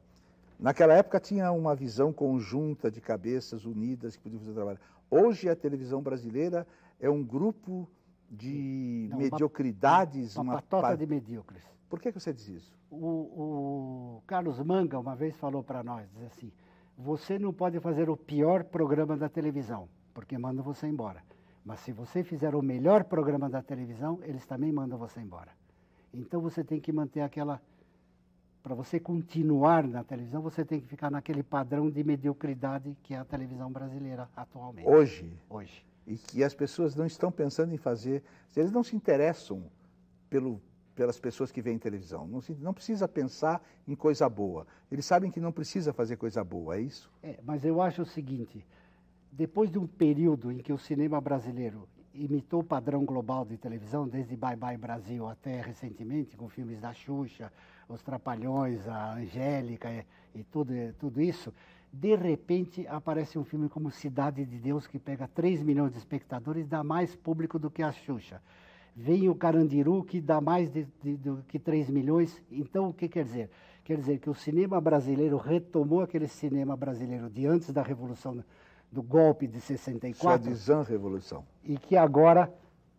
Naquela 0.60 0.94
época 0.94 1.20
tinha 1.20 1.52
uma 1.52 1.76
visão 1.76 2.12
conjunta 2.14 2.90
de 2.90 3.02
cabeças 3.02 3.66
unidas 3.66 4.16
que 4.16 4.24
podiam 4.24 4.40
fazer 4.40 4.54
trabalho. 4.54 4.80
Hoje 5.12 5.50
a 5.50 5.56
televisão 5.56 6.02
brasileira 6.02 6.66
é 7.00 7.10
um 7.10 7.24
grupo 7.24 7.88
de 8.32 9.08
Não, 9.10 9.18
mediocridades, 9.18 10.36
Uma, 10.36 10.44
uma, 10.44 10.54
patota 10.56 10.88
pa- 10.90 10.96
de 10.96 11.06
medíocres. 11.06 11.64
Por 11.90 12.00
que, 12.00 12.12
que 12.12 12.20
você 12.20 12.32
diz 12.32 12.48
isso? 12.48 12.78
O, 12.92 14.18
o 14.20 14.24
Carlos 14.28 14.60
Manga 14.62 15.00
uma 15.00 15.16
vez 15.16 15.36
falou 15.36 15.64
para 15.64 15.84
nós, 15.84 16.08
diz 16.12 16.24
assim, 16.26 16.52
você 16.96 17.40
não 17.40 17.52
pode 17.52 17.80
fazer 17.80 18.10
o 18.10 18.16
pior 18.18 18.64
programa 18.64 19.18
da 19.18 19.28
televisão, 19.28 19.90
porque 20.14 20.38
mandam 20.38 20.64
você 20.64 20.86
embora. 20.86 21.24
Mas 21.66 21.80
se 21.80 21.92
você 21.92 22.24
fizer 22.24 22.54
o 22.54 22.62
melhor 22.62 23.04
programa 23.06 23.50
da 23.50 23.62
televisão, 23.62 24.20
eles 24.24 24.46
também 24.46 24.72
mandam 24.72 24.98
você 24.98 25.20
embora. 25.20 25.52
Então 26.14 26.42
você 26.42 26.64
tem 26.64 26.80
que 26.80 26.92
manter 26.92 27.22
aquela. 27.22 27.62
Para 28.62 28.76
você 28.76 29.00
continuar 29.00 29.88
na 29.88 30.04
televisão, 30.04 30.42
você 30.42 30.66
tem 30.66 30.82
que 30.82 30.88
ficar 30.88 31.10
naquele 31.10 31.42
padrão 31.42 31.90
de 31.90 32.04
mediocridade 32.04 32.96
que 33.02 33.14
é 33.14 33.18
a 33.18 33.26
televisão 33.26 33.72
brasileira 33.72 34.30
atualmente. 34.36 34.88
Hoje. 34.88 35.32
Hoje. 35.50 35.86
e 36.06 36.18
que 36.18 36.44
as 36.44 36.54
pessoas 36.54 36.96
não 36.96 37.06
estão 37.06 37.32
pensando 37.32 37.74
em 37.74 37.78
fazer, 37.78 38.24
eles 38.56 38.72
não 38.72 38.84
se 38.84 38.96
interessam 38.96 39.64
pelo, 40.30 40.62
pelas 41.00 41.18
pessoas 41.18 41.50
que 41.50 41.62
veem 41.62 41.80
televisão. 41.80 42.28
Não, 42.28 42.42
não 42.60 42.74
precisa 42.74 43.08
pensar 43.08 43.64
em 43.88 43.96
coisa 43.96 44.28
boa. 44.28 44.68
Eles 44.92 45.06
sabem 45.06 45.32
que 45.32 45.40
não 45.40 45.50
precisa 45.50 45.94
fazer 45.94 46.18
coisa 46.18 46.44
boa, 46.44 46.76
é 46.76 46.82
isso? 46.82 47.10
É, 47.24 47.40
mas 47.42 47.64
eu 47.64 47.82
acho 47.82 48.02
o 48.02 48.06
seguinte: 48.06 48.66
depois 49.32 49.72
de 49.72 49.80
um 49.80 49.88
período 49.88 50.52
em 50.52 50.58
que 50.58 50.74
o 50.74 50.78
cinema 50.78 51.22
brasileiro 51.22 51.88
imitou 52.14 52.60
o 52.60 52.66
padrão 52.66 53.06
global 53.06 53.46
de 53.46 53.58
televisão, 53.58 54.10
desde 54.10 54.36
Bye 54.36 54.58
Bye 54.58 54.76
Brasil 54.76 55.26
até 55.30 55.62
recentemente, 55.62 56.36
com 56.36 56.50
filmes 56.50 56.82
da 56.82 56.92
Xuxa, 56.92 57.50
Os 57.88 58.04
Trapalhões, 58.04 58.86
a 58.86 59.14
Angélica 59.14 59.90
e, 59.90 60.06
e 60.36 60.44
tudo, 60.44 60.74
tudo 61.00 61.22
isso, 61.22 61.54
de 61.94 62.14
repente 62.14 62.86
aparece 62.88 63.40
um 63.40 63.46
filme 63.46 63.70
como 63.70 63.90
Cidade 63.90 64.44
de 64.44 64.58
Deus, 64.58 64.86
que 64.86 65.00
pega 65.00 65.30
3 65.30 65.64
milhões 65.64 65.94
de 65.94 65.98
espectadores 65.98 66.66
e 66.66 66.70
dá 66.70 66.84
mais 66.84 67.16
público 67.16 67.58
do 67.58 67.72
que 67.72 67.82
a 67.82 67.94
Xuxa. 67.94 68.42
Vem 69.02 69.30
o 69.30 69.34
Carandiru, 69.36 70.04
que 70.04 70.20
dá 70.20 70.42
mais 70.42 70.70
de, 70.70 70.86
de, 71.02 71.16
do 71.16 71.38
que 71.48 71.58
3 71.58 71.90
milhões. 71.90 72.44
Então, 72.52 72.90
o 72.90 72.94
que 72.94 73.08
quer 73.08 73.24
dizer? 73.24 73.50
Quer 73.82 73.96
dizer 73.96 74.20
que 74.20 74.30
o 74.30 74.36
cinema 74.36 74.82
brasileiro 74.82 75.38
retomou 75.38 76.02
aquele 76.02 76.28
cinema 76.28 76.76
brasileiro 76.76 77.30
de 77.30 77.46
antes 77.46 77.72
da 77.72 77.82
Revolução, 77.82 78.44
do 78.92 79.02
golpe 79.02 79.48
de 79.48 79.62
64. 79.62 80.54
Sua 80.58 80.84
revolução. 80.84 81.46
E 81.64 81.78
que 81.78 81.96
agora 81.96 82.54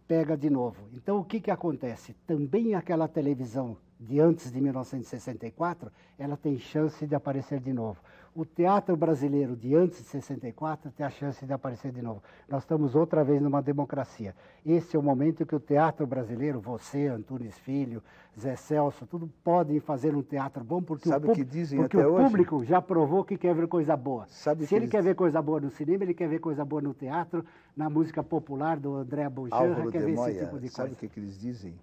pega 0.08 0.38
de 0.38 0.48
novo. 0.48 0.88
Então, 0.94 1.18
o 1.18 1.24
que, 1.24 1.38
que 1.38 1.50
acontece? 1.50 2.16
Também 2.26 2.74
aquela 2.74 3.06
televisão 3.06 3.76
de 4.00 4.18
antes 4.18 4.50
de 4.50 4.58
1964, 4.58 5.92
ela 6.18 6.34
tem 6.34 6.58
chance 6.58 7.06
de 7.06 7.14
aparecer 7.14 7.60
de 7.60 7.74
novo 7.74 8.00
o 8.34 8.44
teatro 8.44 8.96
brasileiro 8.96 9.56
de 9.56 9.74
antes 9.74 9.98
de 9.98 10.04
64 10.04 10.90
tem 10.92 11.04
a 11.04 11.10
chance 11.10 11.44
de 11.44 11.52
aparecer 11.52 11.90
de 11.92 12.00
novo. 12.00 12.22
Nós 12.48 12.62
estamos 12.62 12.94
outra 12.94 13.24
vez 13.24 13.42
numa 13.42 13.60
democracia. 13.60 14.34
Esse 14.64 14.96
é 14.96 14.98
o 14.98 15.02
momento 15.02 15.44
que 15.44 15.54
o 15.54 15.60
teatro 15.60 16.06
brasileiro, 16.06 16.60
você, 16.60 17.08
Antunes 17.08 17.58
Filho, 17.58 18.02
Zé 18.38 18.54
Celso, 18.54 19.04
tudo 19.06 19.28
podem 19.42 19.80
fazer 19.80 20.14
um 20.14 20.22
teatro 20.22 20.62
bom 20.62 20.80
porque 20.80 21.08
Sabe 21.08 21.28
o, 21.28 21.32
que 21.34 21.44
dizem 21.44 21.80
porque 21.80 21.96
até 21.96 22.06
o 22.06 22.12
hoje? 22.12 22.24
público 22.24 22.64
já 22.64 22.80
provou 22.80 23.24
que 23.24 23.36
quer 23.36 23.54
ver 23.54 23.66
coisa 23.66 23.96
boa. 23.96 24.26
Sabe 24.28 24.64
Se 24.64 24.74
ele 24.76 24.84
eles... 24.84 24.92
quer 24.92 25.02
ver 25.02 25.16
coisa 25.16 25.42
boa 25.42 25.60
no 25.60 25.70
cinema, 25.70 26.04
ele 26.04 26.14
quer 26.14 26.28
ver 26.28 26.38
coisa 26.38 26.64
boa 26.64 26.80
no 26.80 26.94
teatro, 26.94 27.44
na 27.76 27.90
música 27.90 28.22
popular 28.22 28.78
do 28.78 28.94
André 28.94 29.28
Bojanra, 29.28 29.90
quer 29.90 30.04
ver 30.04 30.14
Moya, 30.14 30.30
esse 30.32 30.44
tipo 30.44 30.58
de 30.60 30.68
sabe 30.68 30.90
coisa. 30.90 30.94
o 30.94 30.96
que, 31.00 31.08
que 31.08 31.20
eles 31.20 31.38
dizem? 31.38 31.74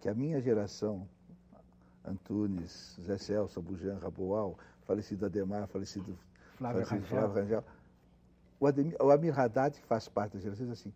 Que 0.00 0.08
a 0.08 0.14
minha 0.14 0.40
geração, 0.40 1.06
Antunes, 2.04 2.96
Zé 3.00 3.16
Celso, 3.18 3.60
Bujanra, 3.62 4.10
Boal, 4.10 4.56
falecido 4.82 5.26
Ademar, 5.26 5.66
falecido 5.68 6.16
Flávio 6.56 6.84
falecido 6.84 7.00
Rangel. 7.02 7.18
Flávio 7.20 7.42
Rangel. 7.42 7.64
O, 8.60 8.66
Ademir, 8.66 8.96
o 9.00 9.10
Amir 9.10 9.38
Haddad, 9.38 9.78
que 9.80 9.86
faz 9.86 10.08
parte 10.08 10.34
da 10.34 10.40
geração, 10.40 10.66
diz 10.66 10.72
assim, 10.78 10.92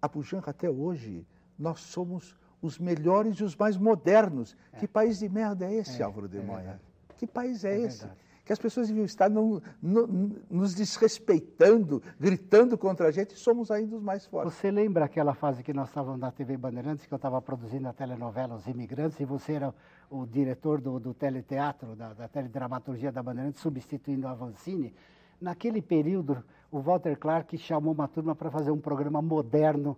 a 0.00 0.08
até 0.50 0.68
hoje, 0.70 1.26
nós 1.58 1.80
somos 1.80 2.36
os 2.60 2.78
melhores 2.78 3.36
e 3.38 3.44
os 3.44 3.54
mais 3.56 3.76
modernos. 3.76 4.56
Que 4.78 4.86
país 4.88 5.18
de 5.18 5.28
merda 5.28 5.66
é 5.66 5.74
esse, 5.74 6.00
É, 6.00 6.04
Álvaro 6.04 6.28
de 6.28 6.38
é 6.38 6.42
Moya? 6.42 6.80
que 7.16 7.26
país 7.26 7.64
é, 7.64 7.72
É 7.74 7.80
esse? 7.82 7.98
verdade. 8.00 8.20
Que 8.48 8.52
as 8.54 8.58
pessoas 8.58 8.88
deviam 8.88 9.04
estar 9.04 9.28
no- 9.28 9.60
no- 9.82 10.32
nos 10.48 10.74
desrespeitando, 10.74 12.02
gritando 12.18 12.78
contra 12.78 13.08
a 13.08 13.10
gente, 13.10 13.32
e 13.34 13.36
somos 13.38 13.70
ainda 13.70 13.94
os 13.94 14.02
mais 14.02 14.24
fortes. 14.24 14.54
Você 14.54 14.70
lembra 14.70 15.04
aquela 15.04 15.34
fase 15.34 15.62
que 15.62 15.74
nós 15.74 15.88
estávamos 15.88 16.18
na 16.18 16.30
TV 16.30 16.56
Bandeirantes, 16.56 17.04
que 17.04 17.12
eu 17.12 17.16
estava 17.16 17.42
produzindo 17.42 17.86
a 17.88 17.92
telenovela 17.92 18.54
Os 18.54 18.66
Imigrantes, 18.66 19.20
e 19.20 19.26
você 19.26 19.52
era 19.52 19.74
o 20.10 20.24
diretor 20.24 20.80
do, 20.80 20.98
do 20.98 21.12
teleteatro, 21.12 21.94
da, 21.94 22.14
da 22.14 22.26
teledramaturgia 22.26 23.12
da 23.12 23.22
Bandeirantes, 23.22 23.60
substituindo 23.60 24.26
a 24.26 24.30
Avancini? 24.30 24.94
Naquele 25.38 25.82
período, 25.82 26.42
o 26.72 26.80
Walter 26.80 27.18
Clark 27.18 27.58
chamou 27.58 27.92
uma 27.92 28.08
turma 28.08 28.34
para 28.34 28.50
fazer 28.50 28.70
um 28.70 28.78
programa 28.80 29.20
moderno 29.20 29.94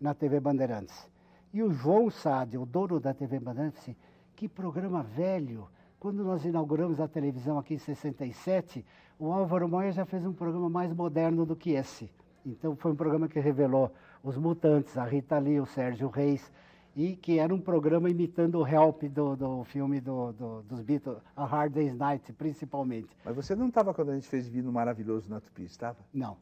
na 0.00 0.12
TV 0.12 0.40
Bandeirantes. 0.40 1.08
E 1.54 1.62
o 1.62 1.70
João 1.70 2.10
Sade, 2.10 2.58
o 2.58 2.66
dono 2.66 2.98
da 2.98 3.14
TV 3.14 3.38
Bandeirantes, 3.38 3.78
disse, 3.78 3.96
que 4.34 4.48
programa 4.48 5.04
velho. 5.04 5.68
Quando 6.02 6.24
nós 6.24 6.44
inauguramos 6.44 6.98
a 6.98 7.06
televisão 7.06 7.60
aqui 7.60 7.74
em 7.74 7.78
67, 7.78 8.84
o 9.20 9.30
Álvaro 9.30 9.68
Moya 9.68 9.92
já 9.92 10.04
fez 10.04 10.26
um 10.26 10.32
programa 10.32 10.68
mais 10.68 10.92
moderno 10.92 11.46
do 11.46 11.54
que 11.54 11.70
esse. 11.74 12.10
Então 12.44 12.74
foi 12.74 12.90
um 12.90 12.96
programa 12.96 13.28
que 13.28 13.38
revelou 13.38 13.88
os 14.20 14.36
Mutantes, 14.36 14.98
a 14.98 15.04
Rita 15.04 15.38
Lee, 15.38 15.60
o 15.60 15.64
Sérgio 15.64 16.08
Reis, 16.08 16.50
e 16.96 17.14
que 17.14 17.38
era 17.38 17.54
um 17.54 17.60
programa 17.60 18.10
imitando 18.10 18.56
o 18.58 18.66
Help 18.66 19.04
do, 19.04 19.36
do 19.36 19.62
filme 19.62 20.00
do, 20.00 20.32
do- 20.32 20.62
dos 20.62 20.80
Beatles, 20.80 21.18
A 21.36 21.44
Hard 21.44 21.72
Day's 21.72 21.94
Night, 21.94 22.32
principalmente. 22.32 23.16
Mas 23.24 23.36
você 23.36 23.54
não 23.54 23.68
estava 23.68 23.94
quando 23.94 24.10
a 24.10 24.14
gente 24.16 24.26
fez 24.26 24.48
Vino 24.48 24.72
Maravilhoso 24.72 25.30
na 25.30 25.40
Tupi, 25.40 25.62
estava? 25.62 25.98
Não. 26.12 26.36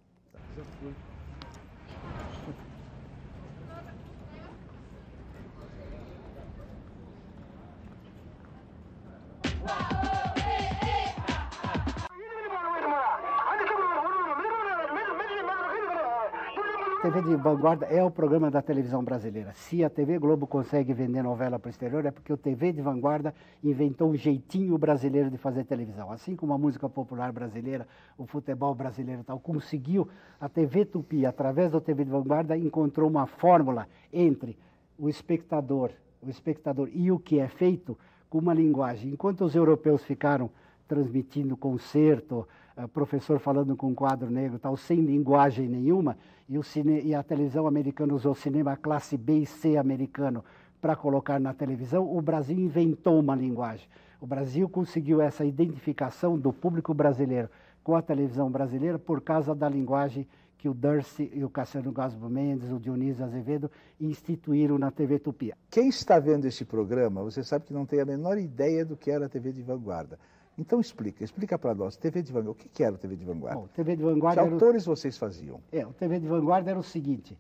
TV 17.20 17.36
de 17.36 17.42
Vanguarda 17.42 17.84
é 17.84 18.02
o 18.02 18.10
programa 18.10 18.50
da 18.50 18.62
televisão 18.62 19.04
brasileira. 19.04 19.52
Se 19.52 19.84
a 19.84 19.90
TV 19.90 20.18
Globo 20.18 20.46
consegue 20.46 20.94
vender 20.94 21.22
novela 21.22 21.58
para 21.58 21.68
o 21.68 21.70
exterior, 21.70 22.06
é 22.06 22.10
porque 22.10 22.32
o 22.32 22.36
TV 22.36 22.72
de 22.72 22.80
Vanguarda 22.80 23.34
inventou 23.62 24.08
um 24.08 24.16
jeitinho 24.16 24.78
brasileiro 24.78 25.30
de 25.30 25.36
fazer 25.36 25.64
televisão. 25.64 26.10
Assim 26.10 26.34
como 26.34 26.54
a 26.54 26.58
música 26.58 26.88
popular 26.88 27.30
brasileira, 27.30 27.86
o 28.16 28.24
futebol 28.24 28.74
brasileiro 28.74 29.22
tal, 29.22 29.38
conseguiu, 29.38 30.08
a 30.40 30.48
TV 30.48 30.86
Tupi, 30.86 31.26
através 31.26 31.72
do 31.72 31.80
TV 31.80 32.04
de 32.04 32.10
Vanguarda, 32.10 32.56
encontrou 32.56 33.10
uma 33.10 33.26
fórmula 33.26 33.86
entre 34.10 34.56
o 34.98 35.06
espectador, 35.06 35.90
o 36.22 36.30
espectador 36.30 36.88
e 36.90 37.12
o 37.12 37.18
que 37.18 37.38
é 37.38 37.48
feito 37.48 37.98
com 38.30 38.38
uma 38.38 38.54
linguagem. 38.54 39.12
Enquanto 39.12 39.44
os 39.44 39.54
europeus 39.54 40.02
ficaram 40.02 40.50
transmitindo 40.88 41.54
concerto, 41.54 42.48
professor 42.88 43.38
falando 43.38 43.76
com 43.76 43.88
um 43.88 43.94
quadro 43.94 44.30
negro, 44.30 44.58
tal, 44.58 44.76
sem 44.76 45.00
linguagem 45.00 45.68
nenhuma, 45.68 46.16
e, 46.49 46.58
o 46.58 46.62
cine, 46.62 47.00
e 47.02 47.14
a 47.14 47.22
televisão 47.22 47.66
americana 47.66 48.14
usou 48.14 48.34
cinema 48.34 48.76
classe 48.76 49.16
B 49.16 49.38
e 49.38 49.46
C 49.46 49.76
americano 49.76 50.44
para 50.80 50.96
colocar 50.96 51.38
na 51.38 51.52
televisão, 51.52 52.10
o 52.16 52.20
Brasil 52.22 52.58
inventou 52.58 53.20
uma 53.20 53.37
linguagem. 53.37 53.87
O 54.20 54.26
Brasil 54.26 54.68
conseguiu 54.68 55.20
essa 55.20 55.44
identificação 55.44 56.38
do 56.38 56.52
público 56.52 56.94
brasileiro 56.94 57.49
com 57.82 57.94
a 57.94 58.02
televisão 58.02 58.50
brasileira 58.50 58.99
por 58.99 59.20
causa 59.20 59.54
da 59.54 59.68
linguagem 59.68 60.26
que 60.60 60.68
o 60.68 60.75
Durst 60.75 61.20
e 61.20 61.42
o 61.42 61.49
Cassiano 61.49 61.90
Gasbo 61.90 62.28
Mendes, 62.28 62.70
o 62.70 62.78
Dionísio 62.78 63.25
Azevedo 63.25 63.70
instituíram 63.99 64.76
na 64.76 64.90
TV 64.90 65.18
Tupi. 65.18 65.54
Quem 65.70 65.88
está 65.88 66.18
vendo 66.18 66.44
esse 66.44 66.66
programa, 66.66 67.22
você 67.22 67.42
sabe 67.42 67.64
que 67.64 67.72
não 67.72 67.87
tem 67.87 67.99
a 68.00 68.04
menor 68.04 68.37
ideia 68.37 68.84
do 68.84 68.94
que 68.94 69.10
era 69.10 69.25
a 69.25 69.28
TV 69.28 69.52
de 69.52 69.62
Vanguarda. 69.62 70.18
Então 70.59 70.80
explica, 70.80 71.25
explica 71.25 71.59
para 71.59 71.75
nós, 71.75 71.97
TV 71.97 72.23
de 72.23 72.33
Vanguarda, 72.33 72.50
o 72.50 72.54
que 72.54 72.69
que 72.69 72.83
era 72.83 72.95
a 72.95 72.99
TV 72.99 73.16
de 73.16 73.25
Vanguarda? 73.25 73.61
Bom, 73.61 73.69
TV 73.69 73.97
de 73.97 74.02
que 74.02 74.09
Vanguarda 74.09 74.45
o- 74.45 74.52
autores 74.52 74.85
vocês 74.85 75.16
faziam? 75.16 75.61
É, 75.73 75.87
o 75.87 75.92
TV 75.92 76.21
de 76.21 76.26
Vanguarda 76.26 76.71
era 76.71 76.78
o 76.78 76.83
seguinte: 76.83 77.37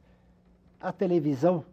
a 0.80 0.92
televisão 0.92 1.64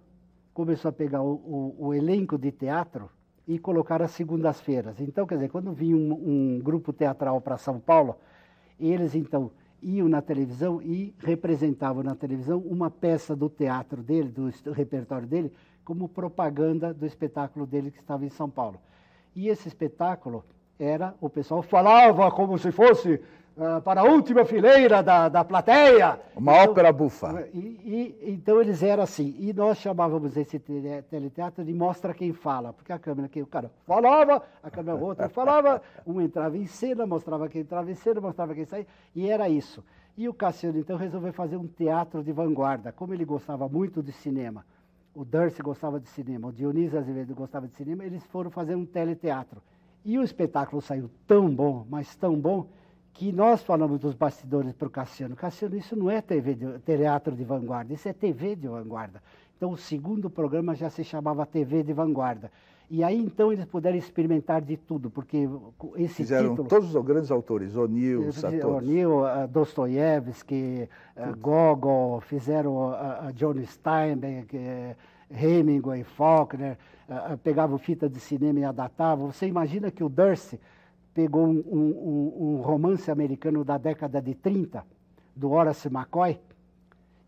começou 0.54 0.90
a 0.90 0.92
pegar 0.92 1.22
o, 1.22 1.34
o- 1.36 1.76
o 1.88 1.94
elenco 1.94 2.38
de 2.38 2.52
teatro 2.52 3.10
e 3.48 3.58
colocar 3.58 4.02
às 4.02 4.12
segundas-feiras. 4.12 5.00
Então, 5.00 5.26
quer 5.26 5.36
dizer, 5.36 5.50
quando 5.50 5.72
vinha 5.72 5.96
um, 5.96 6.56
um 6.58 6.60
grupo 6.60 6.92
teatral 6.92 7.40
para 7.40 7.58
São 7.58 7.80
Paulo, 7.80 8.18
eles 8.78 9.16
então 9.16 9.52
iam 9.82 10.10
na 10.10 10.22
televisão 10.22 10.82
e 10.82 11.14
representavam 11.20 12.04
na 12.04 12.16
televisão 12.16 12.60
uma 12.60 12.90
peça 12.92 13.36
do 13.36 13.48
teatro 13.48 14.02
dele, 14.04 14.30
do 14.30 14.52
repertório 14.74 15.28
dele, 15.28 15.54
como 15.86 16.10
propaganda 16.10 16.94
do 16.94 17.06
espetáculo 17.06 17.66
dele 17.66 17.90
que 17.92 18.00
estava 18.00 18.26
em 18.26 18.30
São 18.30 18.50
Paulo. 18.50 18.82
E 19.34 19.48
esse 19.48 19.68
espetáculo 19.68 20.44
era, 20.80 21.14
o 21.20 21.30
pessoal 21.30 21.62
falava 21.62 22.30
como 22.32 22.58
se 22.58 22.72
fosse 22.72 23.20
ah, 23.60 23.82
para 23.82 24.02
a 24.02 24.04
última 24.04 24.46
fileira 24.46 25.02
da, 25.02 25.28
da 25.30 25.44
plateia. 25.44 26.20
Uma 26.36 26.54
ópera 26.64 26.92
bufa. 26.92 27.48
E, 27.54 27.58
e- 27.58 28.32
então 28.32 28.62
eles 28.62 28.84
eram 28.84 29.02
assim. 29.04 29.36
E 29.40 29.52
nós 29.54 29.80
chamávamos 29.80 30.38
esse 30.38 30.60
tele- 30.60 31.02
teleteatro 31.04 31.66
de 31.66 31.74
mostra 31.74 32.14
quem 32.14 32.32
fala, 32.34 32.72
porque 32.72 32.94
a 32.94 33.00
câmera 33.00 33.28
que 33.28 33.42
o 33.42 33.48
cara 33.48 33.72
falava, 33.86 34.44
a 34.62 34.70
câmera 34.70 34.98
outra 34.98 35.28
falava, 35.30 35.82
um 36.06 36.22
entrava 36.22 36.56
em 36.58 36.68
cena, 36.68 37.06
mostrava 37.08 37.50
quem 37.50 37.62
entrava 37.62 37.90
em 37.90 37.96
cena, 37.96 38.22
mostrava 38.22 38.54
quem 38.54 38.66
saía, 38.66 38.86
e 39.16 39.28
era 39.30 39.50
isso. 39.50 39.84
E 40.16 40.28
o 40.30 40.34
Cassiano 40.34 40.78
então 40.80 40.98
resolveu 40.98 41.32
fazer 41.34 41.58
um 41.58 41.68
teatro 41.68 42.24
de 42.24 42.32
vanguarda, 42.32 42.92
como 42.92 43.14
ele 43.14 43.26
gostava 43.26 43.68
muito 43.68 44.02
de 44.04 44.12
cinema. 44.12 44.64
O 45.16 45.26
Durst 45.26 45.60
gostava 45.62 46.00
de 46.00 46.08
cinema, 46.10 46.48
o 46.50 46.52
Dionísio 46.52 47.00
Azevedo 47.00 47.34
gostava 47.34 47.68
de 47.68 47.76
cinema, 47.76 48.06
eles 48.06 48.24
foram 48.28 48.52
fazer 48.52 48.76
um 48.76 48.86
teleteatro. 48.86 49.62
E 50.08 50.18
o 50.18 50.24
espetáculo 50.24 50.82
saiu 50.82 51.12
tão 51.28 51.54
bom, 51.54 51.86
mas 51.90 52.16
tão 52.16 52.40
bom, 52.40 52.66
que 53.14 53.30
nós 53.34 53.62
falamos 53.62 54.00
dos 54.00 54.14
bastidores 54.14 54.72
para 54.72 54.88
o 54.88 54.90
Cassiano. 54.90 55.36
Cassiano, 55.36 55.76
isso 55.76 55.98
não 55.98 56.10
é 56.10 56.22
TV 56.22 56.56
de, 56.56 56.80
teatro 56.80 57.36
de 57.36 57.44
vanguarda, 57.44 57.94
isso 57.94 58.08
é 58.08 58.14
TV 58.14 58.56
de 58.56 58.70
vanguarda. 58.70 59.22
Então, 59.58 59.70
o 59.70 59.78
segundo 59.78 60.30
programa 60.30 60.74
já 60.76 60.90
se 60.90 61.04
chamava 61.04 61.46
TV 61.46 61.84
de 61.84 61.92
vanguarda. 61.92 62.50
E 62.90 63.04
aí 63.04 63.20
então 63.20 63.52
eles 63.52 63.66
puderam 63.66 63.98
experimentar 63.98 64.62
de 64.62 64.78
tudo, 64.78 65.10
porque 65.10 65.50
esse 65.98 66.14
Fizeram 66.14 66.52
título... 66.52 66.70
todos 66.70 66.96
os 66.96 67.04
grandes 67.04 67.30
autores, 67.30 67.76
O'Neill, 67.76 68.30
O'Neill, 68.66 69.24
uh, 69.24 69.46
Dostoiévski, 69.50 70.88
uh, 71.18 71.38
Gogol, 71.38 72.22
fizeram 72.22 72.92
uh, 72.92 73.34
John 73.34 73.56
Steinbeck, 73.66 74.56
Hemingway, 75.32 76.04
Faulkner, 76.04 76.78
pegavam 77.44 77.78
fita 77.78 78.10
de 78.10 78.20
cinema 78.20 78.60
e 78.60 78.64
adaptavam. 78.64 79.32
Você 79.32 79.48
imagina 79.48 79.92
que 79.92 80.04
o 80.04 80.10
Durst 80.10 80.56
pegou 81.14 81.48
um, 81.48 81.64
um, 81.68 82.34
um 82.40 82.62
romance 82.62 83.10
americano 83.10 83.64
da 83.64 83.78
década 83.78 84.22
de 84.22 84.36
30, 84.36 84.86
do 85.36 85.52
Horace 85.52 85.88
McCoy, 85.88 86.40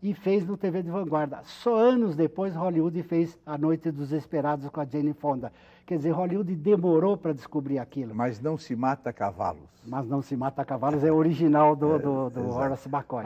e 0.02 0.14
fez 0.14 0.46
no 0.46 0.56
TV 0.56 0.82
de 0.82 0.90
Vanguarda. 0.90 1.40
Só 1.42 1.76
anos 1.76 2.16
depois, 2.16 2.54
Hollywood 2.54 3.02
fez 3.02 3.38
A 3.44 3.58
Noite 3.58 3.90
dos 3.90 4.12
Esperados 4.12 4.68
com 4.68 4.80
a 4.80 4.84
Jane 4.84 5.12
Fonda. 5.12 5.52
Quer 5.84 5.96
dizer, 5.96 6.10
Hollywood 6.12 6.54
demorou 6.54 7.16
para 7.16 7.32
descobrir 7.32 7.78
aquilo. 7.78 8.14
Mas 8.14 8.40
não 8.40 8.56
se 8.56 8.74
mata 8.74 9.12
cavalos. 9.12 9.68
Mas 9.84 10.06
não 10.06 10.22
se 10.22 10.36
mata 10.36 10.64
cavalos 10.64 11.04
é 11.04 11.12
original 11.12 11.74
do, 11.74 11.96
é, 11.96 11.98
do, 11.98 12.30
do 12.30 12.48
Horace 12.48 12.88
McCoy. 12.88 13.24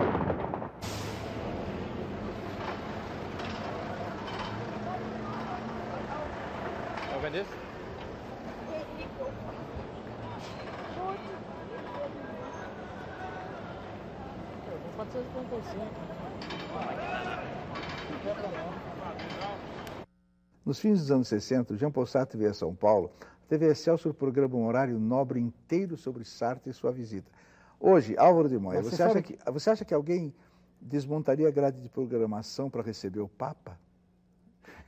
Nos 20.75 20.81
fins 20.81 20.99
dos 20.99 21.13
anos 21.13 21.29
60, 21.29 21.77
Jean 21.77 21.93
Paul 21.93 22.05
Sartre 22.05 22.37
veio 22.37 22.51
a 22.51 22.53
São 22.53 22.75
Paulo. 22.75 23.13
A 23.21 23.49
TV 23.49 23.67
Excelsior 23.67 24.13
programa 24.13 24.57
um 24.57 24.67
horário 24.67 24.99
nobre 24.99 25.39
inteiro 25.39 25.97
sobre 25.97 26.25
Sartre 26.25 26.71
e 26.71 26.75
sua 26.75 26.91
visita. 26.91 27.31
Hoje, 27.79 28.19
Álvaro 28.19 28.49
de 28.49 28.59
Moya, 28.59 28.83
você, 28.83 28.97
você 28.97 29.03
acha 29.05 29.23
que, 29.23 29.39
você 29.53 29.71
acha 29.71 29.85
que 29.85 29.95
alguém 29.95 30.35
desmontaria 30.81 31.47
a 31.47 31.51
grade 31.53 31.81
de 31.81 31.89
programação 31.89 32.69
para 32.69 32.83
receber 32.83 33.21
o 33.21 33.29
Papa? 33.29 33.79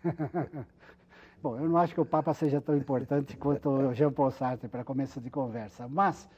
Bom, 1.40 1.56
eu 1.56 1.68
não 1.68 1.76
acho 1.76 1.94
que 1.94 2.00
o 2.00 2.04
Papa 2.04 2.34
seja 2.34 2.60
tão 2.60 2.76
importante 2.76 3.36
quanto 3.36 3.70
o 3.70 3.94
Jean 3.94 4.10
Paul 4.10 4.32
Sartre 4.32 4.68
para 4.68 4.82
começo 4.82 5.20
de 5.20 5.30
conversa, 5.30 5.86
mas 5.86 6.28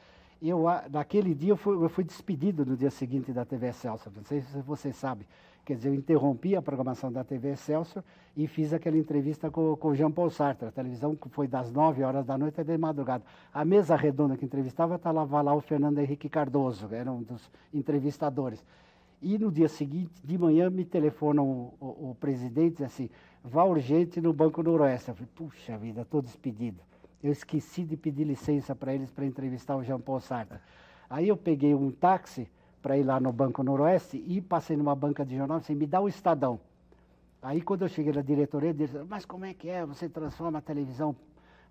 eu, 0.41 0.63
naquele 0.91 1.35
dia 1.35 1.51
eu 1.51 1.57
fui, 1.57 1.75
eu 1.75 1.89
fui, 1.89 2.03
despedido 2.03 2.65
no 2.65 2.77
dia 2.77 2.89
seguinte 2.89 3.33
da 3.33 3.43
TV 3.43 3.67
Excelsior, 3.67 4.13
não 4.15 4.23
sei 4.23 4.41
se 4.41 4.61
você 4.61 4.93
sabe. 4.93 5.25
Quer 5.65 5.75
dizer, 5.75 5.89
eu 5.89 5.93
interrompi 5.93 6.55
a 6.55 6.61
programação 6.61 7.11
da 7.11 7.23
TV 7.23 7.51
Excelsior 7.51 8.03
e 8.35 8.47
fiz 8.47 8.73
aquela 8.73 8.97
entrevista 8.97 9.51
com, 9.51 9.75
com 9.75 9.89
o 9.89 9.95
Jean 9.95 10.09
Paul 10.09 10.29
Sartre. 10.29 10.67
A 10.67 10.71
televisão 10.71 11.15
foi 11.29 11.47
das 11.47 11.71
9 11.71 12.01
horas 12.03 12.25
da 12.25 12.37
noite 12.37 12.59
até 12.59 12.71
de 12.71 12.77
madrugada. 12.77 13.23
A 13.53 13.63
mesa 13.63 13.95
redonda 13.95 14.35
que 14.37 14.45
entrevistava 14.45 14.95
estava 14.95 15.41
lá 15.41 15.53
o 15.53 15.61
Fernando 15.61 15.99
Henrique 15.99 16.29
Cardoso, 16.29 16.87
era 16.91 17.11
um 17.11 17.21
dos 17.21 17.51
entrevistadores. 17.73 18.65
E 19.21 19.37
no 19.37 19.51
dia 19.51 19.67
seguinte, 19.67 20.13
de 20.23 20.37
manhã, 20.37 20.69
me 20.69 20.85
telefona 20.85 21.41
o, 21.41 21.73
o, 21.79 22.11
o 22.11 22.17
presidente 22.19 22.81
e 22.81 22.85
assim, 22.85 23.09
vá 23.43 23.63
urgente 23.63 24.21
no 24.21 24.31
Banco 24.31 24.63
Noroeste. 24.63 25.09
Eu 25.09 25.15
falei, 25.15 25.29
puxa 25.35 25.77
vida, 25.77 26.01
estou 26.01 26.21
despedido. 26.21 26.79
Eu 27.23 27.31
esqueci 27.31 27.83
de 27.83 27.97
pedir 27.97 28.23
licença 28.23 28.75
para 28.75 28.93
eles 28.93 29.11
para 29.11 29.25
entrevistar 29.25 29.75
o 29.75 29.83
Jean 29.83 29.99
Paul 29.99 30.19
Sartre. 30.19 30.57
Aí 31.09 31.27
eu 31.27 31.35
peguei 31.35 31.73
um 31.75 31.91
táxi 31.91 32.47
para 32.81 32.97
ir 32.97 33.03
lá 33.03 33.19
no 33.19 33.33
Banco 33.33 33.61
Noroeste 33.63 34.23
e 34.25 34.39
passei 34.39 34.77
numa 34.77 34.95
banca 34.95 35.25
de 35.25 35.35
jornal 35.35 35.57
e 35.57 35.61
disse, 35.61 35.75
me 35.75 35.85
dá 35.85 35.99
o 35.99 36.07
Estadão. 36.07 36.59
Aí 37.41 37.61
quando 37.61 37.81
eu 37.81 37.89
cheguei 37.89 38.13
na 38.13 38.21
diretoria, 38.21 38.69
eles 38.69 38.87
disseram, 38.87 39.05
mas 39.09 39.25
como 39.25 39.45
é 39.45 39.53
que 39.53 39.69
é? 39.69 39.85
Você 39.85 40.07
transforma 40.07 40.59
a 40.59 40.61
televisão 40.61 41.15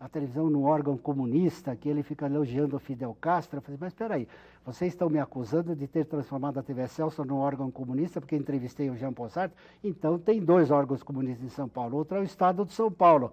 a 0.01 0.09
televisão 0.09 0.49
num 0.49 0.65
órgão 0.65 0.97
comunista, 0.97 1.75
que 1.75 1.89
ele 1.89 2.03
fica 2.03 2.27
elogiando 2.27 2.77
o 2.77 2.79
Fidel 2.79 3.17
Castro. 3.21 3.59
Eu 3.59 3.63
falei, 3.63 3.79
mas 3.81 3.93
espera 3.93 4.15
aí, 4.15 4.29
vocês 4.65 4.93
estão 4.93 5.11
me 5.11 5.19
acusando 5.19 5.75
de 5.75 5.89
ter 5.89 6.05
transformado 6.05 6.59
a 6.59 6.63
TV 6.63 6.87
Celso 6.87 7.25
num 7.25 7.39
órgão 7.39 7.71
comunista, 7.71 8.21
porque 8.21 8.37
entrevistei 8.37 8.89
o 8.91 8.97
Jean 8.97 9.13
Paul 9.13 9.29
Sartre? 9.29 9.59
Então 9.83 10.19
tem 10.19 10.41
dois 10.41 10.71
órgãos 10.71 11.03
comunistas 11.03 11.45
em 11.45 11.51
São 11.51 11.69
Paulo, 11.69 11.97
outro 11.97 12.17
é 12.17 12.21
o 12.21 12.25
Estado 12.25 12.65
de 12.65 12.73
São 12.73 12.93
Paulo. 12.93 13.33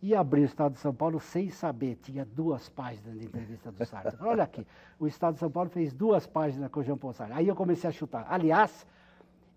E 0.00 0.14
abri 0.14 0.42
o 0.42 0.44
Estado 0.44 0.74
de 0.74 0.78
São 0.78 0.94
Paulo 0.94 1.18
sem 1.18 1.50
saber, 1.50 1.96
tinha 1.96 2.24
duas 2.24 2.68
páginas 2.68 3.18
de 3.18 3.26
entrevista 3.26 3.72
do 3.72 3.84
Sartre. 3.84 4.16
Olha 4.20 4.44
aqui, 4.44 4.64
o 4.98 5.08
Estado 5.08 5.34
de 5.34 5.40
São 5.40 5.50
Paulo 5.50 5.68
fez 5.70 5.92
duas 5.92 6.24
páginas 6.24 6.70
com 6.70 6.80
o 6.80 6.84
Jean 6.84 6.96
Paul 6.96 7.12
Sartre. 7.12 7.36
Aí 7.36 7.48
eu 7.48 7.56
comecei 7.56 7.90
a 7.90 7.92
chutar. 7.92 8.24
Aliás, 8.28 8.86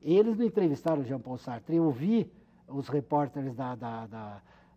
eles 0.01 0.37
não 0.37 0.45
entrevistaram 0.45 1.01
o 1.01 1.05
Jean 1.05 1.19
Paul 1.19 1.37
Sartre, 1.37 1.75
eu 1.75 1.91
vi 1.91 2.31
os 2.67 2.87
repórteres 2.87 3.53
da, 3.53 3.75
da, 3.75 4.07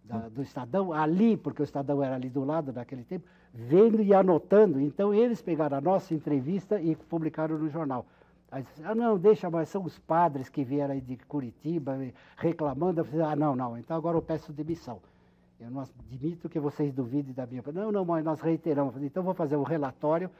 da, 0.04 0.28
do 0.28 0.42
Estadão 0.42 0.92
ali, 0.92 1.34
porque 1.34 1.62
o 1.62 1.64
Estadão 1.64 2.02
era 2.02 2.14
ali 2.14 2.28
do 2.28 2.44
lado 2.44 2.70
naquele 2.70 3.04
tempo, 3.04 3.26
vendo 3.52 4.02
e 4.02 4.12
anotando. 4.12 4.78
Então 4.78 5.14
eles 5.14 5.40
pegaram 5.40 5.78
a 5.78 5.80
nossa 5.80 6.12
entrevista 6.12 6.78
e 6.78 6.94
publicaram 6.94 7.56
no 7.56 7.70
jornal. 7.70 8.04
Aí 8.50 8.62
disse, 8.62 8.84
ah, 8.84 8.94
não, 8.94 9.18
deixa, 9.18 9.48
mas 9.50 9.70
são 9.70 9.82
os 9.82 9.98
padres 9.98 10.48
que 10.50 10.62
vieram 10.62 10.92
aí 10.92 11.00
de 11.00 11.16
Curitiba 11.16 11.98
reclamando. 12.36 13.00
Eu 13.00 13.04
falei, 13.04 13.26
ah, 13.26 13.34
não, 13.34 13.56
não, 13.56 13.78
então 13.78 13.96
agora 13.96 14.16
eu 14.16 14.22
peço 14.22 14.52
demissão. 14.52 15.00
Eu 15.60 15.70
não 15.70 15.80
admito 15.80 16.48
que 16.48 16.58
vocês 16.58 16.92
duvidem 16.92 17.32
da 17.32 17.46
minha. 17.46 17.62
Não, 17.72 17.92
não, 17.92 18.04
mas 18.04 18.24
nós 18.24 18.40
reiteramos. 18.40 19.00
Então 19.02 19.22
vou 19.22 19.34
fazer 19.34 19.56
um 19.56 19.62
relatório 19.62 20.30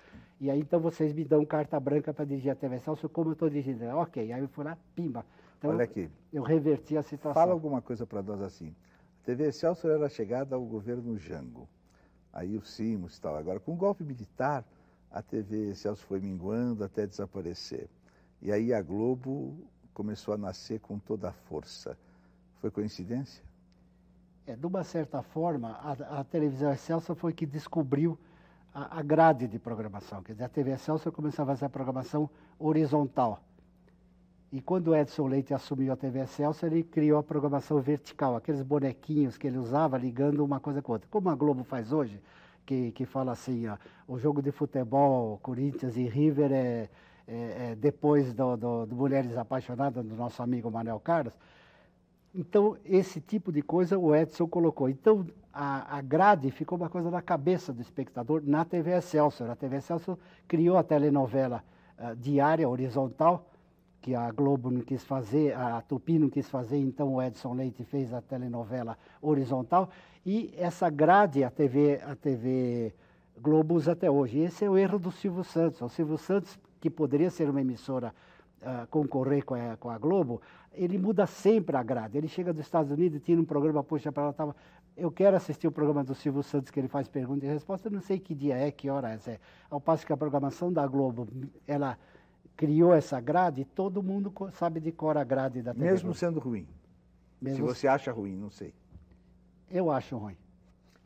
e 0.41 0.51
aí 0.51 0.61
então 0.61 0.81
vocês 0.81 1.13
me 1.13 1.25
dão 1.25 1.45
carta 1.45 1.79
branca 1.79 2.13
para 2.13 2.25
dirigir 2.25 2.51
a 2.51 2.55
TV 2.55 2.81
Celso 2.81 3.09
como 3.09 3.31
eu 3.31 3.33
estou 3.35 3.49
dirigindo. 3.49 3.85
Ok, 3.97 4.33
aí 4.33 4.41
eu 4.41 4.49
fui 4.49 4.65
lá, 4.65 4.77
pimba. 4.95 5.25
Então, 5.59 5.71
Olha 5.71 5.85
aqui. 5.85 6.11
Eu 6.33 6.43
reverti 6.43 6.97
a 6.97 7.03
situação. 7.03 7.41
Fala 7.41 7.53
alguma 7.53 7.81
coisa 7.81 8.05
para 8.05 8.23
nós 8.23 8.41
assim. 8.43 8.75
A 9.23 9.27
TV 9.27 9.53
Celso 9.53 9.89
era 9.89 10.09
chegada 10.09 10.57
ao 10.57 10.65
governo 10.65 11.17
Jango. 11.17 11.69
Aí 12.33 12.57
o 12.57 12.63
Simos 12.65 13.17
e 13.17 13.21
tal. 13.21 13.37
Agora, 13.37 13.61
com 13.61 13.73
o 13.73 13.77
golpe 13.77 14.03
militar, 14.03 14.65
a 15.11 15.23
TV 15.23 15.75
Celso 15.75 16.05
foi 16.05 16.21
minguando 16.21 16.83
até 16.83 17.07
desaparecer. 17.07 17.89
E 18.43 18.51
aí 18.53 18.75
a 18.75 18.83
Globo 18.83 19.57
começou 19.95 20.35
a 20.35 20.37
nascer 20.37 20.81
com 20.81 20.99
toda 20.99 21.29
a 21.29 21.33
força. 21.33 21.97
Foi 22.61 22.71
coincidência? 22.71 23.43
É, 24.47 24.55
de 24.55 24.67
uma 24.67 24.85
certa 24.85 25.23
forma, 25.23 25.71
a, 25.83 26.21
a 26.21 26.25
televisão 26.25 26.71
Excelsior 26.71 27.17
foi 27.17 27.33
que 27.33 27.47
descobriu 27.47 28.19
a, 28.75 28.99
a, 28.99 29.03
grade 29.03 29.49
de 29.49 29.59
programação. 29.59 30.23
Quer 30.23 30.33
dizer, 30.33 30.45
a 30.45 30.49
TV 30.49 30.73
Excelsior 30.73 31.13
começou 31.13 31.45
a 31.45 31.47
fazer 31.47 31.65
a 31.65 31.71
programação 31.71 32.29
horizontal. 32.59 33.41
E 34.53 34.61
quando 34.61 34.89
o 34.89 34.97
Edson 34.97 35.27
Leite 35.29 35.55
assumiu 35.55 35.93
a 35.93 35.97
TV 35.97 36.21
Excelsior, 36.21 36.71
ele 36.71 36.83
criou 36.83 37.19
a 37.19 37.23
programação 37.23 37.81
vertical, 37.81 38.37
aqueles 38.37 38.63
bonequinhos 38.63 39.39
que 39.39 39.47
ele 39.47 39.57
usava 39.57 39.97
ligando 39.97 40.45
uma 40.45 40.61
coisa 40.61 40.83
com 40.83 40.93
outra. 40.93 41.09
Como 41.11 41.31
a 41.31 41.35
Globo 41.35 41.65
faz 41.65 41.91
hoje, 41.91 42.21
que, 42.67 42.93
que 42.93 43.07
fala 43.07 43.33
assim, 43.33 43.67
ó, 43.67 43.79
o 44.07 44.19
jogo 44.19 44.43
de 44.43 44.53
futebol, 44.53 45.39
Corinthians 45.43 45.97
e 45.97 46.07
River 46.07 46.53
é, 46.53 46.89
é, 47.27 47.71
é 47.71 47.77
depois 47.77 48.35
do, 48.35 48.57
do, 48.57 48.87
do 48.87 48.95
Mulheres 48.95 49.37
Apaixonadas, 49.39 50.05
do 50.05 50.15
nosso 50.15 50.43
amigo 50.43 50.71
Manuel 50.71 51.01
Carlos, 51.01 51.35
então, 52.35 52.77
esse 52.85 53.21
tipo 53.21 53.53
de 53.53 53.63
coisa 53.63 53.97
o 53.97 54.15
Edson 54.15 54.49
colocou. 54.49 54.89
Então, 54.89 55.25
a, 55.53 55.99
a 55.99 56.03
grade 56.03 56.51
ficou 56.51 56.77
uma 56.77 56.89
coisa 56.89 57.09
na 57.09 57.23
cabeça 57.23 57.73
do 57.73 57.81
espectador 57.81 58.43
na 58.45 58.65
TV 58.65 58.91
Excelsior. 58.91 59.51
A 59.51 59.55
TV 59.55 59.77
Excelsior 59.77 60.19
criou 60.49 60.77
a 60.77 60.83
telenovela 60.83 61.63
uh, 61.97 62.17
diária, 62.17 62.69
horizontal, 62.69 63.49
que 64.01 64.17
a 64.17 64.33
Globo 64.33 64.69
não 64.69 64.81
quis 64.81 65.05
fazer, 65.05 65.55
a 65.57 65.81
Tupi 65.81 66.19
não 66.19 66.29
quis 66.29 66.51
fazer, 66.51 66.77
então 66.77 67.15
o 67.15 67.23
Edson 67.23 67.55
Leite 67.55 67.85
fez 67.85 68.13
a 68.13 68.21
telenovela 68.21 68.99
horizontal. 69.23 69.89
E 70.27 70.53
essa 70.57 70.91
grade 70.91 71.45
a 71.45 71.51
TV, 71.51 72.01
a 72.05 72.17
TV 72.17 72.93
Globo 73.41 73.77
usa 73.77 73.93
até 73.93 74.11
hoje. 74.11 74.41
Esse 74.41 74.65
é 74.65 74.71
o 74.71 74.77
erro 74.77 74.99
do 74.99 75.13
Silvio 75.13 75.45
Santos. 75.45 75.81
O 75.81 75.89
Silvio 75.89 76.19
Santos, 76.19 76.59
que 76.81 76.91
poderia 76.91 77.31
ser 77.31 77.49
uma 77.49 77.61
emissora 77.61 78.13
uh, 78.65 78.87
concorrer 78.89 79.45
com 79.45 79.55
a, 79.55 79.77
com 79.77 79.91
a 79.91 79.99
Globo, 79.99 80.41
ele 80.73 80.99
muda 80.99 81.27
sempre 81.27 81.77
a 81.77 81.83
grade. 81.83 82.19
Ele 82.19 82.29
chega 82.29 82.53
dos 82.53 82.63
Estados 82.63 82.91
Unidos 82.91 83.19
e 83.19 83.21
tira 83.21 83.41
um 83.41 83.45
programa, 83.45 83.83
puxa 83.85 84.11
para 84.11 84.27
lá, 84.27 84.33
tava, 84.33 84.57
eu 84.97 85.11
quero 85.11 85.37
assistir 85.37 85.67
o 85.67 85.73
programa 85.73 86.03
do 86.03 86.15
Silvio 86.15 86.43
Santos, 86.43 86.71
que 86.71 86.81
ele 86.81 86.89
faz 86.89 87.09
pergunta 87.09 87.45
e 87.45 87.49
resposta, 87.49 87.89
eu 87.89 87.93
não 87.93 88.01
sei 88.01 88.19
que 88.19 88.35
dia 88.35 88.57
é, 88.57 88.71
que 88.71 88.89
hora 88.89 89.19
é. 89.27 89.39
Ao 89.71 89.81
passo 89.81 90.07
que 90.07 90.13
a 90.13 90.17
programação 90.17 90.73
da 90.73 90.87
Globo, 90.87 91.29
ela 91.67 91.99
criou 92.57 92.93
essa 92.93 93.21
grade, 93.21 93.65
todo 93.65 94.03
mundo 94.03 94.33
sabe 94.53 94.81
de 94.81 94.93
cor 94.93 95.17
a 95.17 95.25
grade 95.25 95.63
da 95.63 95.75
TV 95.75 95.85
Mesmo 95.85 96.15
sendo 96.15 96.41
ruim. 96.41 96.67
Mesmo 97.41 97.57
Se 97.57 97.75
você 97.75 97.89
acha 97.89 98.13
ruim, 98.13 98.37
não 98.37 98.51
sei. 98.51 98.73
Eu 99.71 99.91
acho 99.91 100.17
ruim. 100.17 100.37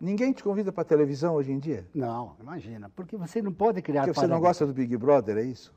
Ninguém 0.00 0.32
te 0.32 0.44
convida 0.44 0.70
para 0.70 0.84
televisão 0.84 1.34
hoje 1.34 1.50
em 1.50 1.58
dia? 1.58 1.86
Não, 1.92 2.36
imagina. 2.40 2.88
Porque 2.90 3.16
você 3.16 3.42
não 3.42 3.52
pode 3.52 3.82
criar... 3.82 4.04
Porque 4.04 4.20
você 4.20 4.26
não 4.26 4.38
gosta 4.38 4.64
do 4.64 4.72
Big 4.72 4.96
Brother, 4.96 5.38
é 5.38 5.42
isso? 5.42 5.74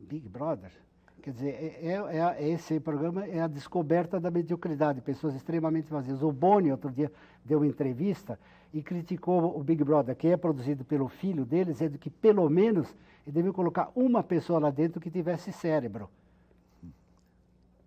Big 0.00 0.28
Brother? 0.28 0.70
Quer 1.22 1.32
dizer, 1.32 1.50
é, 1.82 1.92
é, 1.92 2.18
é, 2.18 2.48
esse 2.48 2.80
programa 2.80 3.26
é 3.26 3.40
a 3.40 3.46
descoberta 3.46 4.18
da 4.18 4.30
mediocridade, 4.30 5.02
pessoas 5.02 5.34
extremamente 5.34 5.90
vazias. 5.90 6.22
O 6.22 6.32
Boni, 6.32 6.70
outro 6.70 6.90
dia, 6.90 7.12
deu 7.44 7.58
uma 7.58 7.66
entrevista 7.66 8.38
e 8.72 8.82
criticou 8.82 9.58
o 9.58 9.62
Big 9.62 9.84
Brother, 9.84 10.16
que 10.16 10.28
é 10.28 10.36
produzido 10.36 10.84
pelo 10.84 11.08
filho 11.08 11.44
dele, 11.44 11.72
dizendo 11.72 11.98
que 11.98 12.08
pelo 12.08 12.48
menos 12.48 12.96
ele 13.26 13.34
devia 13.34 13.52
colocar 13.52 13.90
uma 13.94 14.22
pessoa 14.22 14.58
lá 14.58 14.70
dentro 14.70 15.00
que 15.00 15.10
tivesse 15.10 15.52
cérebro. 15.52 16.08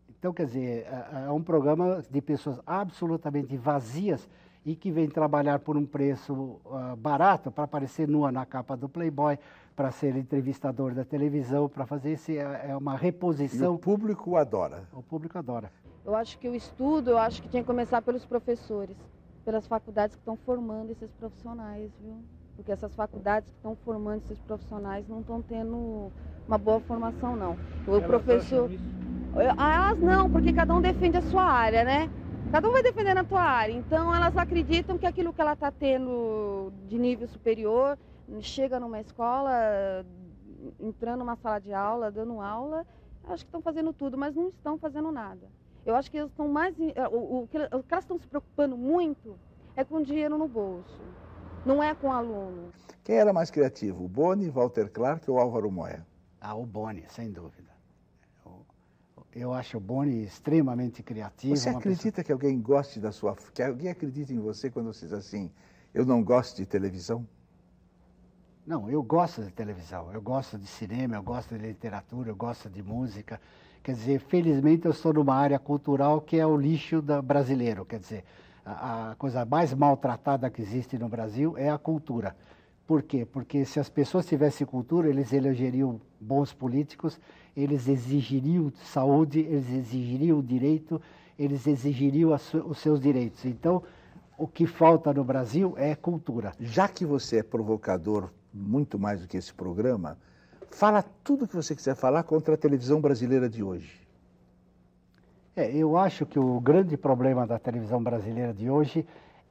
Então, 0.07 0.31
quer 0.31 0.45
dizer, 0.45 0.85
é, 0.85 1.25
é 1.25 1.31
um 1.31 1.41
programa 1.41 2.03
de 2.09 2.21
pessoas 2.21 2.59
absolutamente 2.65 3.57
vazias 3.57 4.29
e 4.65 4.75
que 4.75 4.91
vem 4.91 5.09
trabalhar 5.09 5.59
por 5.59 5.75
um 5.75 5.85
preço 5.85 6.33
uh, 6.33 6.95
barato 6.97 7.51
para 7.51 7.65
aparecer 7.65 8.07
nua 8.07 8.31
na 8.31 8.45
capa 8.45 8.77
do 8.77 8.87
Playboy, 8.87 9.37
para 9.75 9.91
ser 9.91 10.15
entrevistador 10.15 10.93
da 10.93 11.03
televisão, 11.03 11.67
para 11.67 11.85
fazer 11.85 12.11
esse 12.11 12.37
é, 12.37 12.67
é 12.69 12.77
uma 12.77 12.95
reposição. 12.95 13.73
E 13.73 13.75
o 13.75 13.79
público 13.79 14.37
adora. 14.37 14.83
O 14.93 15.01
público 15.01 15.37
adora. 15.37 15.71
Eu 16.05 16.15
acho 16.15 16.37
que 16.37 16.47
o 16.47 16.55
estudo, 16.55 17.11
eu 17.11 17.17
acho 17.17 17.41
que 17.41 17.49
tinha 17.49 17.63
que 17.63 17.67
começar 17.67 18.01
pelos 18.01 18.25
professores, 18.25 18.95
pelas 19.43 19.67
faculdades 19.67 20.15
que 20.15 20.21
estão 20.21 20.37
formando 20.37 20.91
esses 20.91 21.11
profissionais, 21.11 21.91
viu? 22.01 22.15
Porque 22.55 22.71
essas 22.71 22.93
faculdades 22.93 23.49
que 23.49 23.55
estão 23.57 23.75
formando 23.83 24.21
esses 24.23 24.39
profissionais 24.39 25.07
não 25.07 25.21
estão 25.21 25.41
tendo 25.41 26.11
uma 26.47 26.57
boa 26.57 26.79
formação, 26.81 27.35
não. 27.35 27.57
O 27.87 27.95
Elas 27.95 28.05
professor. 28.05 28.69
Ah, 29.57 29.95
não, 29.95 30.29
porque 30.29 30.53
cada 30.53 30.75
um 30.75 30.81
defende 30.81 31.17
a 31.17 31.21
sua 31.23 31.43
área, 31.43 31.83
né? 31.83 32.09
Cada 32.53 32.69
um 32.69 32.71
vai 32.71 32.83
defender 32.83 33.17
a 33.17 33.23
tua 33.23 33.41
área. 33.41 33.73
Então 33.73 34.13
elas 34.15 34.37
acreditam 34.37 34.95
que 34.95 35.07
aquilo 35.07 35.33
que 35.33 35.41
ela 35.41 35.53
está 35.53 35.71
tendo 35.71 36.71
de 36.87 36.99
nível 36.99 37.27
superior, 37.27 37.97
chega 38.41 38.79
numa 38.79 39.01
escola, 39.01 40.05
entrando 40.79 41.21
numa 41.21 41.35
sala 41.35 41.57
de 41.57 41.73
aula, 41.73 42.11
dando 42.11 42.39
aula, 42.39 42.85
acho 43.23 43.43
que 43.43 43.49
estão 43.49 43.59
fazendo 43.59 43.91
tudo, 43.91 44.19
mas 44.19 44.35
não 44.35 44.49
estão 44.49 44.77
fazendo 44.77 45.11
nada. 45.11 45.49
Eu 45.83 45.95
acho 45.95 46.11
que 46.11 46.17
eles 46.17 46.29
estão 46.29 46.47
mais. 46.47 46.75
O, 47.11 47.39
o, 47.39 47.47
que, 47.47 47.57
o 47.57 47.81
que 47.81 47.91
elas 47.91 48.03
estão 48.03 48.19
se 48.19 48.27
preocupando 48.27 48.77
muito 48.77 49.35
é 49.75 49.83
com 49.83 50.03
dinheiro 50.03 50.37
no 50.37 50.47
bolso. 50.47 51.01
Não 51.65 51.81
é 51.81 51.95
com 51.95 52.09
o 52.09 52.11
aluno. 52.11 52.69
Quem 53.03 53.15
era 53.15 53.33
mais 53.33 53.49
criativo, 53.49 54.05
o 54.05 54.07
Boni, 54.07 54.47
Walter 54.51 54.91
Clark 54.91 55.29
ou 55.31 55.39
Álvaro 55.39 55.71
Moya? 55.71 56.05
Ah, 56.39 56.53
o 56.53 56.67
Boni, 56.67 57.03
sem 57.07 57.31
dúvida. 57.31 57.72
Eu 59.35 59.53
acho 59.53 59.77
o 59.77 59.79
Boni 59.79 60.23
extremamente 60.23 61.01
criativo. 61.01 61.55
Você 61.55 61.69
acredita 61.69 62.21
pessoa... 62.21 62.23
que 62.23 62.31
alguém 62.31 62.61
goste 62.61 62.99
da 62.99 63.11
sua... 63.11 63.35
que 63.53 63.63
alguém 63.63 63.89
acredita 63.89 64.31
em 64.31 64.39
você 64.39 64.69
quando 64.69 64.93
você 64.93 65.05
diz 65.05 65.13
assim, 65.13 65.51
eu 65.93 66.05
não 66.05 66.23
gosto 66.23 66.57
de 66.57 66.65
televisão? 66.65 67.25
Não, 68.65 68.89
eu 68.89 69.03
gosto 69.03 69.43
de 69.43 69.51
televisão, 69.51 70.11
eu 70.13 70.21
gosto 70.21 70.57
de 70.57 70.67
cinema, 70.67 71.15
eu 71.15 71.23
gosto 71.23 71.57
de 71.57 71.65
literatura, 71.65 72.29
eu 72.29 72.35
gosto 72.35 72.69
de 72.69 72.81
música. 72.81 73.41
Quer 73.83 73.93
dizer, 73.93 74.19
felizmente 74.19 74.85
eu 74.85 74.91
estou 74.91 75.13
numa 75.13 75.35
área 75.35 75.59
cultural 75.59 76.21
que 76.21 76.37
é 76.37 76.45
o 76.45 76.55
lixo 76.55 77.01
da, 77.01 77.21
brasileiro. 77.21 77.83
Quer 77.83 77.99
dizer, 77.99 78.23
a, 78.65 79.11
a 79.11 79.15
coisa 79.15 79.45
mais 79.45 79.73
maltratada 79.73 80.49
que 80.49 80.61
existe 80.61 80.97
no 80.97 81.09
Brasil 81.09 81.57
é 81.57 81.69
a 81.69 81.77
cultura. 81.77 82.35
Por 82.85 83.01
quê? 83.01 83.25
Porque 83.25 83.63
se 83.65 83.79
as 83.79 83.89
pessoas 83.89 84.25
tivessem 84.25 84.67
cultura, 84.67 85.09
eles 85.09 85.31
elegeriam 85.31 86.01
bons 86.19 86.51
políticos, 86.51 87.19
eles 87.55 87.87
exigiriam 87.87 88.71
saúde, 88.83 89.39
eles 89.39 89.69
exigiriam 89.69 90.41
direito, 90.41 91.01
eles 91.39 91.65
exigiriam 91.65 92.31
os 92.33 92.77
seus 92.77 92.99
direitos. 92.99 93.45
Então, 93.45 93.83
o 94.37 94.47
que 94.47 94.65
falta 94.65 95.13
no 95.13 95.23
Brasil 95.23 95.73
é 95.77 95.95
cultura. 95.95 96.53
Já 96.59 96.87
que 96.87 97.05
você 97.05 97.37
é 97.37 97.43
provocador 97.43 98.29
muito 98.53 98.99
mais 98.99 99.21
do 99.21 99.27
que 99.27 99.37
esse 99.37 99.53
programa, 99.53 100.17
fala 100.69 101.03
tudo 101.23 101.45
o 101.45 101.47
que 101.47 101.55
você 101.55 101.75
quiser 101.75 101.95
falar 101.95 102.23
contra 102.23 102.55
a 102.55 102.57
televisão 102.57 102.99
brasileira 102.99 103.49
de 103.49 103.63
hoje. 103.63 104.01
É, 105.55 105.71
eu 105.71 105.95
acho 105.95 106.25
que 106.25 106.39
o 106.39 106.59
grande 106.59 106.97
problema 106.97 107.45
da 107.45 107.59
televisão 107.59 108.01
brasileira 108.03 108.53
de 108.53 108.69
hoje 108.69 109.05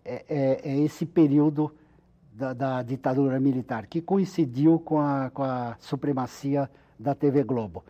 é, 0.04 0.24
é, 0.28 0.60
é 0.64 0.78
esse 0.80 1.06
período 1.06 1.72
da, 2.32 2.52
da, 2.52 2.82
ditadura 2.82 3.38
militar, 3.38 3.86
que 3.86 4.00
coincidiu 4.00 4.78
com 4.78 4.98
a, 5.00 5.30
com 5.30 5.42
a 5.42 5.76
supremacia 5.78 6.70
da 6.98 7.14
TV 7.14 7.42
Globo. 7.42 7.84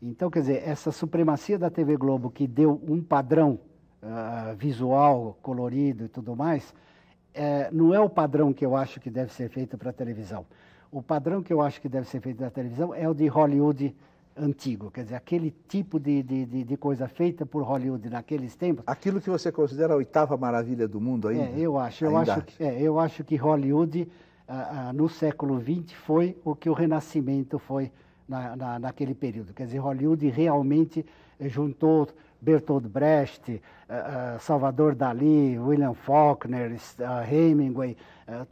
Então, 0.00 0.30
quer 0.30 0.40
dizer, 0.40 0.62
essa 0.68 0.92
supremacia 0.92 1.58
da 1.58 1.70
TV 1.70 1.96
Globo 1.96 2.30
que 2.30 2.46
deu 2.46 2.80
um 2.86 3.02
padrão 3.02 3.58
uh, 4.02 4.54
visual, 4.56 5.38
colorido 5.42 6.04
e 6.04 6.08
tudo 6.08 6.36
mais, 6.36 6.70
uh, 6.70 7.72
não 7.72 7.94
é 7.94 8.00
o 8.00 8.08
padrão 8.08 8.52
que 8.52 8.64
eu 8.64 8.76
acho 8.76 9.00
que 9.00 9.10
deve 9.10 9.32
ser 9.32 9.48
feito 9.48 9.78
para 9.78 9.90
a 9.90 9.92
televisão. 9.92 10.44
O 10.92 11.02
padrão 11.02 11.42
que 11.42 11.52
eu 11.52 11.60
acho 11.60 11.80
que 11.80 11.88
deve 11.88 12.08
ser 12.08 12.20
feito 12.20 12.36
para 12.38 12.48
a 12.48 12.50
televisão 12.50 12.94
é 12.94 13.08
o 13.08 13.14
de 13.14 13.26
Hollywood 13.26 13.94
antigo, 14.38 14.90
quer 14.90 15.04
dizer, 15.04 15.14
aquele 15.14 15.54
tipo 15.66 15.98
de, 15.98 16.22
de, 16.22 16.64
de, 16.64 16.76
coisa 16.76 17.08
feita 17.08 17.46
por 17.46 17.62
Hollywood 17.62 18.08
naqueles 18.10 18.54
tempos. 18.54 18.84
Aquilo 18.86 19.20
que 19.20 19.30
você 19.30 19.50
considera 19.50 19.94
a 19.94 19.96
oitava 19.96 20.36
maravilha 20.36 20.86
do 20.86 21.00
mundo 21.00 21.28
ainda? 21.28 21.44
É, 21.44 21.58
eu 21.58 21.78
acho. 21.78 22.04
Eu, 22.04 22.16
acho 22.16 22.42
que, 22.42 22.62
é, 22.62 22.80
eu 22.80 23.00
acho 23.00 23.24
que 23.24 23.36
Hollywood, 23.36 24.08
ah, 24.46 24.88
ah, 24.88 24.92
no 24.92 25.08
século 25.08 25.60
XX, 25.60 25.92
foi 25.92 26.36
o 26.44 26.54
que 26.54 26.68
o 26.68 26.74
Renascimento 26.74 27.58
foi 27.58 27.90
na, 28.28 28.54
na, 28.54 28.78
naquele 28.78 29.14
período. 29.14 29.54
Quer 29.54 29.64
dizer, 29.64 29.78
Hollywood 29.78 30.28
realmente 30.28 31.04
juntou 31.40 32.08
Bertolt 32.40 32.86
Brecht, 32.86 33.50
uh, 33.50 34.38
Salvador 34.40 34.94
Dali, 34.94 35.58
William 35.58 35.94
Faulkner, 35.94 36.72
uh, 36.72 37.30
Hemingway, 37.30 37.96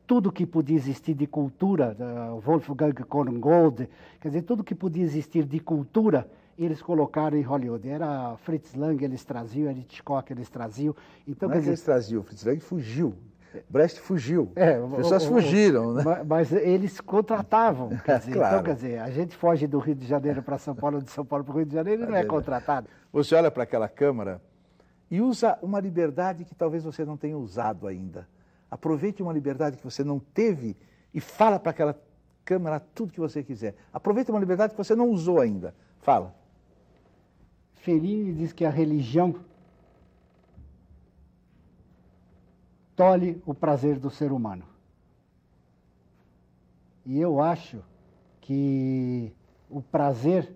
tudo 0.06 0.30
que 0.30 0.46
podia 0.46 0.76
existir 0.76 1.14
de 1.14 1.26
cultura, 1.26 1.96
Wolfgang 2.44 2.94
Korngold, 2.94 3.88
quer 4.20 4.28
dizer, 4.28 4.42
tudo 4.42 4.62
que 4.62 4.74
podia 4.74 5.02
existir 5.02 5.44
de 5.44 5.58
cultura, 5.58 6.28
eles 6.56 6.80
colocaram 6.80 7.36
em 7.36 7.42
Hollywood. 7.42 7.88
Era 7.88 8.36
Fritz 8.44 8.74
Lang, 8.74 9.04
eles 9.04 9.24
traziam, 9.24 9.68
era 9.68 9.76
Hitchcock, 9.76 10.32
eles 10.32 10.48
traziam. 10.48 10.94
Então, 11.26 11.48
Não 11.48 11.56
é 11.56 11.60
que 11.60 11.68
eles 11.68 11.82
traziam, 11.82 12.22
Fritz 12.22 12.44
Lang 12.44 12.60
fugiu. 12.60 13.14
Brecht 13.68 14.00
fugiu. 14.00 14.50
É, 14.56 14.74
As 14.74 14.96
pessoas 14.96 15.24
o, 15.24 15.28
fugiram, 15.28 15.94
né? 15.94 16.22
Mas, 16.26 16.52
eles 16.52 17.00
contratavam. 17.00 17.90
Quer 18.04 18.18
dizer, 18.20 18.32
claro. 18.32 18.54
Então, 18.54 18.64
quer 18.64 18.74
dizer, 18.74 18.98
a 19.00 19.10
gente 19.10 19.36
foge 19.36 19.66
do 19.66 19.78
Rio 19.78 19.94
de 19.94 20.06
Janeiro 20.06 20.42
para 20.42 20.58
São 20.58 20.74
Paulo, 20.74 21.02
de 21.02 21.10
São 21.10 21.24
Paulo 21.24 21.44
para 21.44 21.54
o 21.54 21.56
Rio 21.58 21.66
de 21.66 21.74
Janeiro 21.74 22.02
e 22.02 22.06
não 22.06 22.16
é 22.16 22.24
contratado. 22.24 22.88
Você 23.12 23.34
olha 23.34 23.50
para 23.50 23.62
aquela 23.62 23.88
Câmara 23.88 24.40
e 25.10 25.20
usa 25.20 25.58
uma 25.62 25.80
liberdade 25.80 26.44
que 26.44 26.54
talvez 26.54 26.84
você 26.84 27.04
não 27.04 27.16
tenha 27.16 27.36
usado 27.36 27.86
ainda. 27.86 28.26
Aproveite 28.70 29.22
uma 29.22 29.32
liberdade 29.32 29.76
que 29.76 29.84
você 29.84 30.02
não 30.02 30.18
teve 30.18 30.76
e 31.12 31.20
fala 31.20 31.58
para 31.60 31.70
aquela 31.70 31.98
Câmara 32.44 32.80
tudo 32.94 33.12
que 33.12 33.20
você 33.20 33.42
quiser. 33.42 33.74
Aproveite 33.92 34.30
uma 34.30 34.40
liberdade 34.40 34.72
que 34.72 34.76
você 34.76 34.94
não 34.94 35.08
usou 35.08 35.40
ainda. 35.40 35.74
Fala. 36.00 36.34
Fellini 37.74 38.32
diz 38.32 38.52
que 38.52 38.64
a 38.64 38.70
religião 38.70 39.34
tolhe 42.96 43.42
o 43.44 43.54
prazer 43.54 43.98
do 43.98 44.10
ser 44.10 44.32
humano. 44.32 44.64
E 47.04 47.20
eu 47.20 47.40
acho 47.40 47.82
que 48.40 49.32
o 49.68 49.82
prazer 49.82 50.52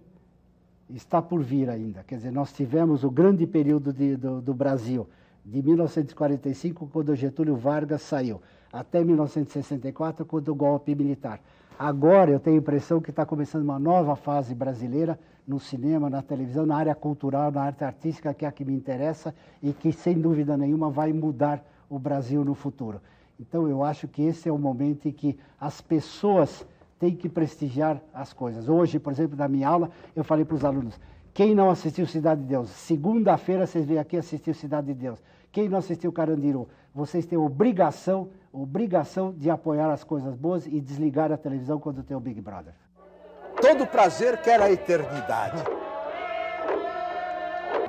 está 0.88 1.20
por 1.20 1.42
vir 1.42 1.68
ainda. 1.68 2.02
Quer 2.04 2.16
dizer, 2.16 2.30
nós 2.30 2.52
tivemos 2.52 3.04
o 3.04 3.10
grande 3.10 3.46
período 3.46 3.92
de, 3.92 4.16
do, 4.16 4.40
do, 4.40 4.54
Brasil, 4.54 5.06
de 5.44 5.62
1945, 5.62 6.88
quando 6.92 7.14
Getúlio 7.14 7.56
Vargas 7.56 8.02
saiu, 8.02 8.40
até 8.72 9.04
1964, 9.04 10.24
quando 10.24 10.48
o 10.48 10.54
golpe 10.54 10.94
militar. 10.94 11.40
Agora 11.78 12.30
eu 12.30 12.40
tenho 12.40 12.56
a 12.56 12.60
impressão 12.60 13.00
que 13.00 13.10
está 13.10 13.24
começando 13.24 13.62
uma 13.62 13.78
nova 13.78 14.16
fase 14.16 14.54
brasileira 14.54 15.18
no 15.46 15.60
cinema, 15.60 16.10
na 16.10 16.22
televisão, 16.22 16.66
na 16.66 16.76
área 16.76 16.94
cultural, 16.94 17.50
na 17.50 17.62
arte 17.62 17.84
artística, 17.84 18.34
que 18.34 18.44
é 18.44 18.48
a 18.48 18.52
que 18.52 18.64
me 18.64 18.74
interessa 18.74 19.34
e 19.62 19.72
que, 19.72 19.92
sem 19.92 20.18
dúvida 20.20 20.56
nenhuma, 20.56 20.90
vai 20.90 21.12
mudar 21.12 21.64
o 21.88 21.98
Brasil 21.98 22.44
no 22.44 22.54
futuro. 22.54 23.00
Então, 23.40 23.68
eu 23.68 23.84
acho 23.84 24.08
que 24.08 24.22
esse 24.22 24.48
é 24.48 24.52
o 24.52 24.58
momento 24.58 25.08
em 25.08 25.12
que 25.12 25.38
as 25.60 25.80
pessoas 25.80 26.66
têm 26.98 27.14
que 27.14 27.28
prestigiar 27.28 28.00
as 28.12 28.32
coisas. 28.32 28.68
Hoje, 28.68 28.98
por 28.98 29.12
exemplo, 29.12 29.36
na 29.36 29.48
minha 29.48 29.68
aula, 29.68 29.90
eu 30.14 30.24
falei 30.24 30.44
para 30.44 30.56
os 30.56 30.64
alunos: 30.64 30.98
quem 31.32 31.54
não 31.54 31.70
assistiu 31.70 32.06
Cidade 32.06 32.40
de 32.40 32.48
Deus? 32.48 32.68
Segunda-feira 32.70 33.66
vocês 33.66 33.86
vêm 33.86 33.98
aqui 33.98 34.16
assistir 34.16 34.54
Cidade 34.54 34.88
de 34.88 34.94
Deus. 34.94 35.22
Quem 35.52 35.68
não 35.68 35.78
assistiu 35.78 36.12
Carandiru? 36.12 36.68
Vocês 36.94 37.24
têm 37.24 37.38
obrigação, 37.38 38.28
obrigação 38.52 39.32
de 39.32 39.48
apoiar 39.48 39.92
as 39.92 40.02
coisas 40.02 40.34
boas 40.34 40.66
e 40.66 40.80
desligar 40.80 41.30
a 41.30 41.36
televisão 41.36 41.78
quando 41.78 42.02
tem 42.02 42.16
o 42.16 42.20
Big 42.20 42.40
Brother. 42.40 42.74
Todo 43.60 43.86
prazer 43.86 44.40
quer 44.42 44.60
a 44.60 44.70
eternidade. 44.70 45.62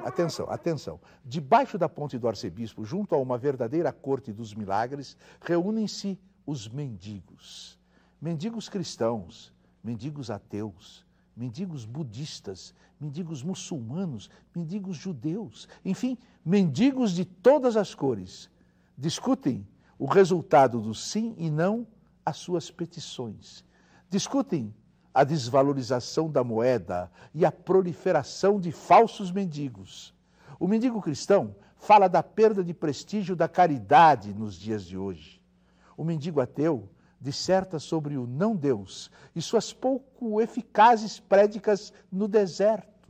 Atenção, 0.09 0.49
atenção. 0.49 0.99
Debaixo 1.23 1.77
da 1.77 1.87
ponte 1.87 2.17
do 2.17 2.27
arcebispo, 2.27 2.83
junto 2.83 3.13
a 3.13 3.17
uma 3.19 3.37
verdadeira 3.37 3.93
corte 3.93 4.33
dos 4.33 4.55
milagres, 4.55 5.15
reúnem-se 5.39 6.17
os 6.47 6.67
mendigos. 6.67 7.77
Mendigos 8.19 8.67
cristãos, 8.67 9.53
mendigos 9.83 10.31
ateus, 10.31 11.05
mendigos 11.37 11.85
budistas, 11.85 12.73
mendigos 12.99 13.43
muçulmanos, 13.43 14.31
mendigos 14.55 14.97
judeus, 14.97 15.69
enfim, 15.85 16.17
mendigos 16.43 17.11
de 17.11 17.23
todas 17.23 17.77
as 17.77 17.93
cores. 17.93 18.49
Discutem 18.97 19.65
o 19.99 20.07
resultado 20.07 20.81
do 20.81 20.95
sim 20.95 21.35
e 21.37 21.51
não 21.51 21.85
às 22.25 22.37
suas 22.37 22.71
petições. 22.71 23.63
Discutem 24.09 24.73
a 25.13 25.23
desvalorização 25.23 26.29
da 26.29 26.43
moeda 26.43 27.11
e 27.33 27.45
a 27.45 27.51
proliferação 27.51 28.59
de 28.59 28.71
falsos 28.71 29.31
mendigos. 29.31 30.13
O 30.59 30.67
mendigo 30.67 31.01
cristão 31.01 31.55
fala 31.77 32.07
da 32.07 32.21
perda 32.21 32.63
de 32.63 32.73
prestígio 32.73 33.35
da 33.35 33.47
caridade 33.47 34.33
nos 34.33 34.55
dias 34.55 34.83
de 34.83 34.97
hoje. 34.97 35.41
O 35.97 36.03
mendigo 36.03 36.41
ateu 36.41 36.89
disserta 37.19 37.79
sobre 37.79 38.17
o 38.17 38.25
não-Deus 38.25 39.11
e 39.35 39.41
suas 39.41 39.73
pouco 39.73 40.39
eficazes 40.39 41.19
prédicas 41.19 41.91
no 42.11 42.27
deserto. 42.27 43.09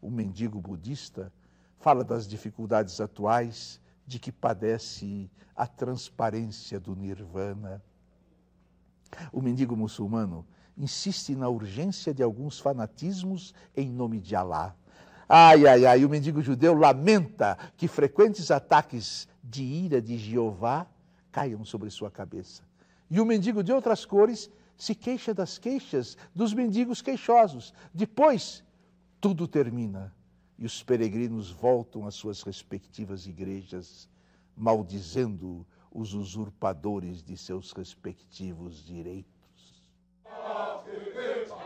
O 0.00 0.10
mendigo 0.10 0.60
budista 0.60 1.32
fala 1.78 2.04
das 2.04 2.26
dificuldades 2.26 3.00
atuais 3.00 3.80
de 4.06 4.18
que 4.18 4.32
padece 4.32 5.30
a 5.54 5.66
transparência 5.66 6.78
do 6.78 6.94
nirvana. 6.94 7.82
O 9.32 9.40
mendigo 9.40 9.76
muçulmano 9.76 10.46
insiste 10.78 11.34
na 11.34 11.48
urgência 11.48 12.14
de 12.14 12.22
alguns 12.22 12.58
fanatismos 12.58 13.52
em 13.76 13.90
nome 13.90 14.20
de 14.20 14.36
Alá. 14.36 14.74
Ai, 15.28 15.66
ai, 15.66 15.84
ai, 15.84 16.04
o 16.04 16.08
mendigo 16.08 16.40
judeu 16.40 16.72
lamenta 16.72 17.58
que 17.76 17.88
frequentes 17.88 18.50
ataques 18.50 19.28
de 19.42 19.62
ira 19.62 20.00
de 20.00 20.16
Jeová 20.16 20.86
caiam 21.30 21.64
sobre 21.64 21.90
sua 21.90 22.10
cabeça. 22.10 22.62
E 23.10 23.20
o 23.20 23.26
mendigo 23.26 23.62
de 23.62 23.72
outras 23.72 24.04
cores 24.06 24.50
se 24.76 24.94
queixa 24.94 25.34
das 25.34 25.58
queixas 25.58 26.16
dos 26.34 26.54
mendigos 26.54 27.02
queixosos. 27.02 27.74
Depois, 27.92 28.64
tudo 29.20 29.48
termina 29.48 30.14
e 30.58 30.64
os 30.66 30.82
peregrinos 30.82 31.50
voltam 31.50 32.06
às 32.06 32.14
suas 32.14 32.42
respectivas 32.42 33.26
igrejas, 33.26 34.08
maldizendo 34.56 35.66
os 35.90 36.14
usurpadores 36.14 37.22
de 37.22 37.36
seus 37.36 37.72
respectivos 37.72 38.84
direitos. 38.84 39.37
아, 40.30 40.78
그를 40.84 41.44
전 41.46 41.58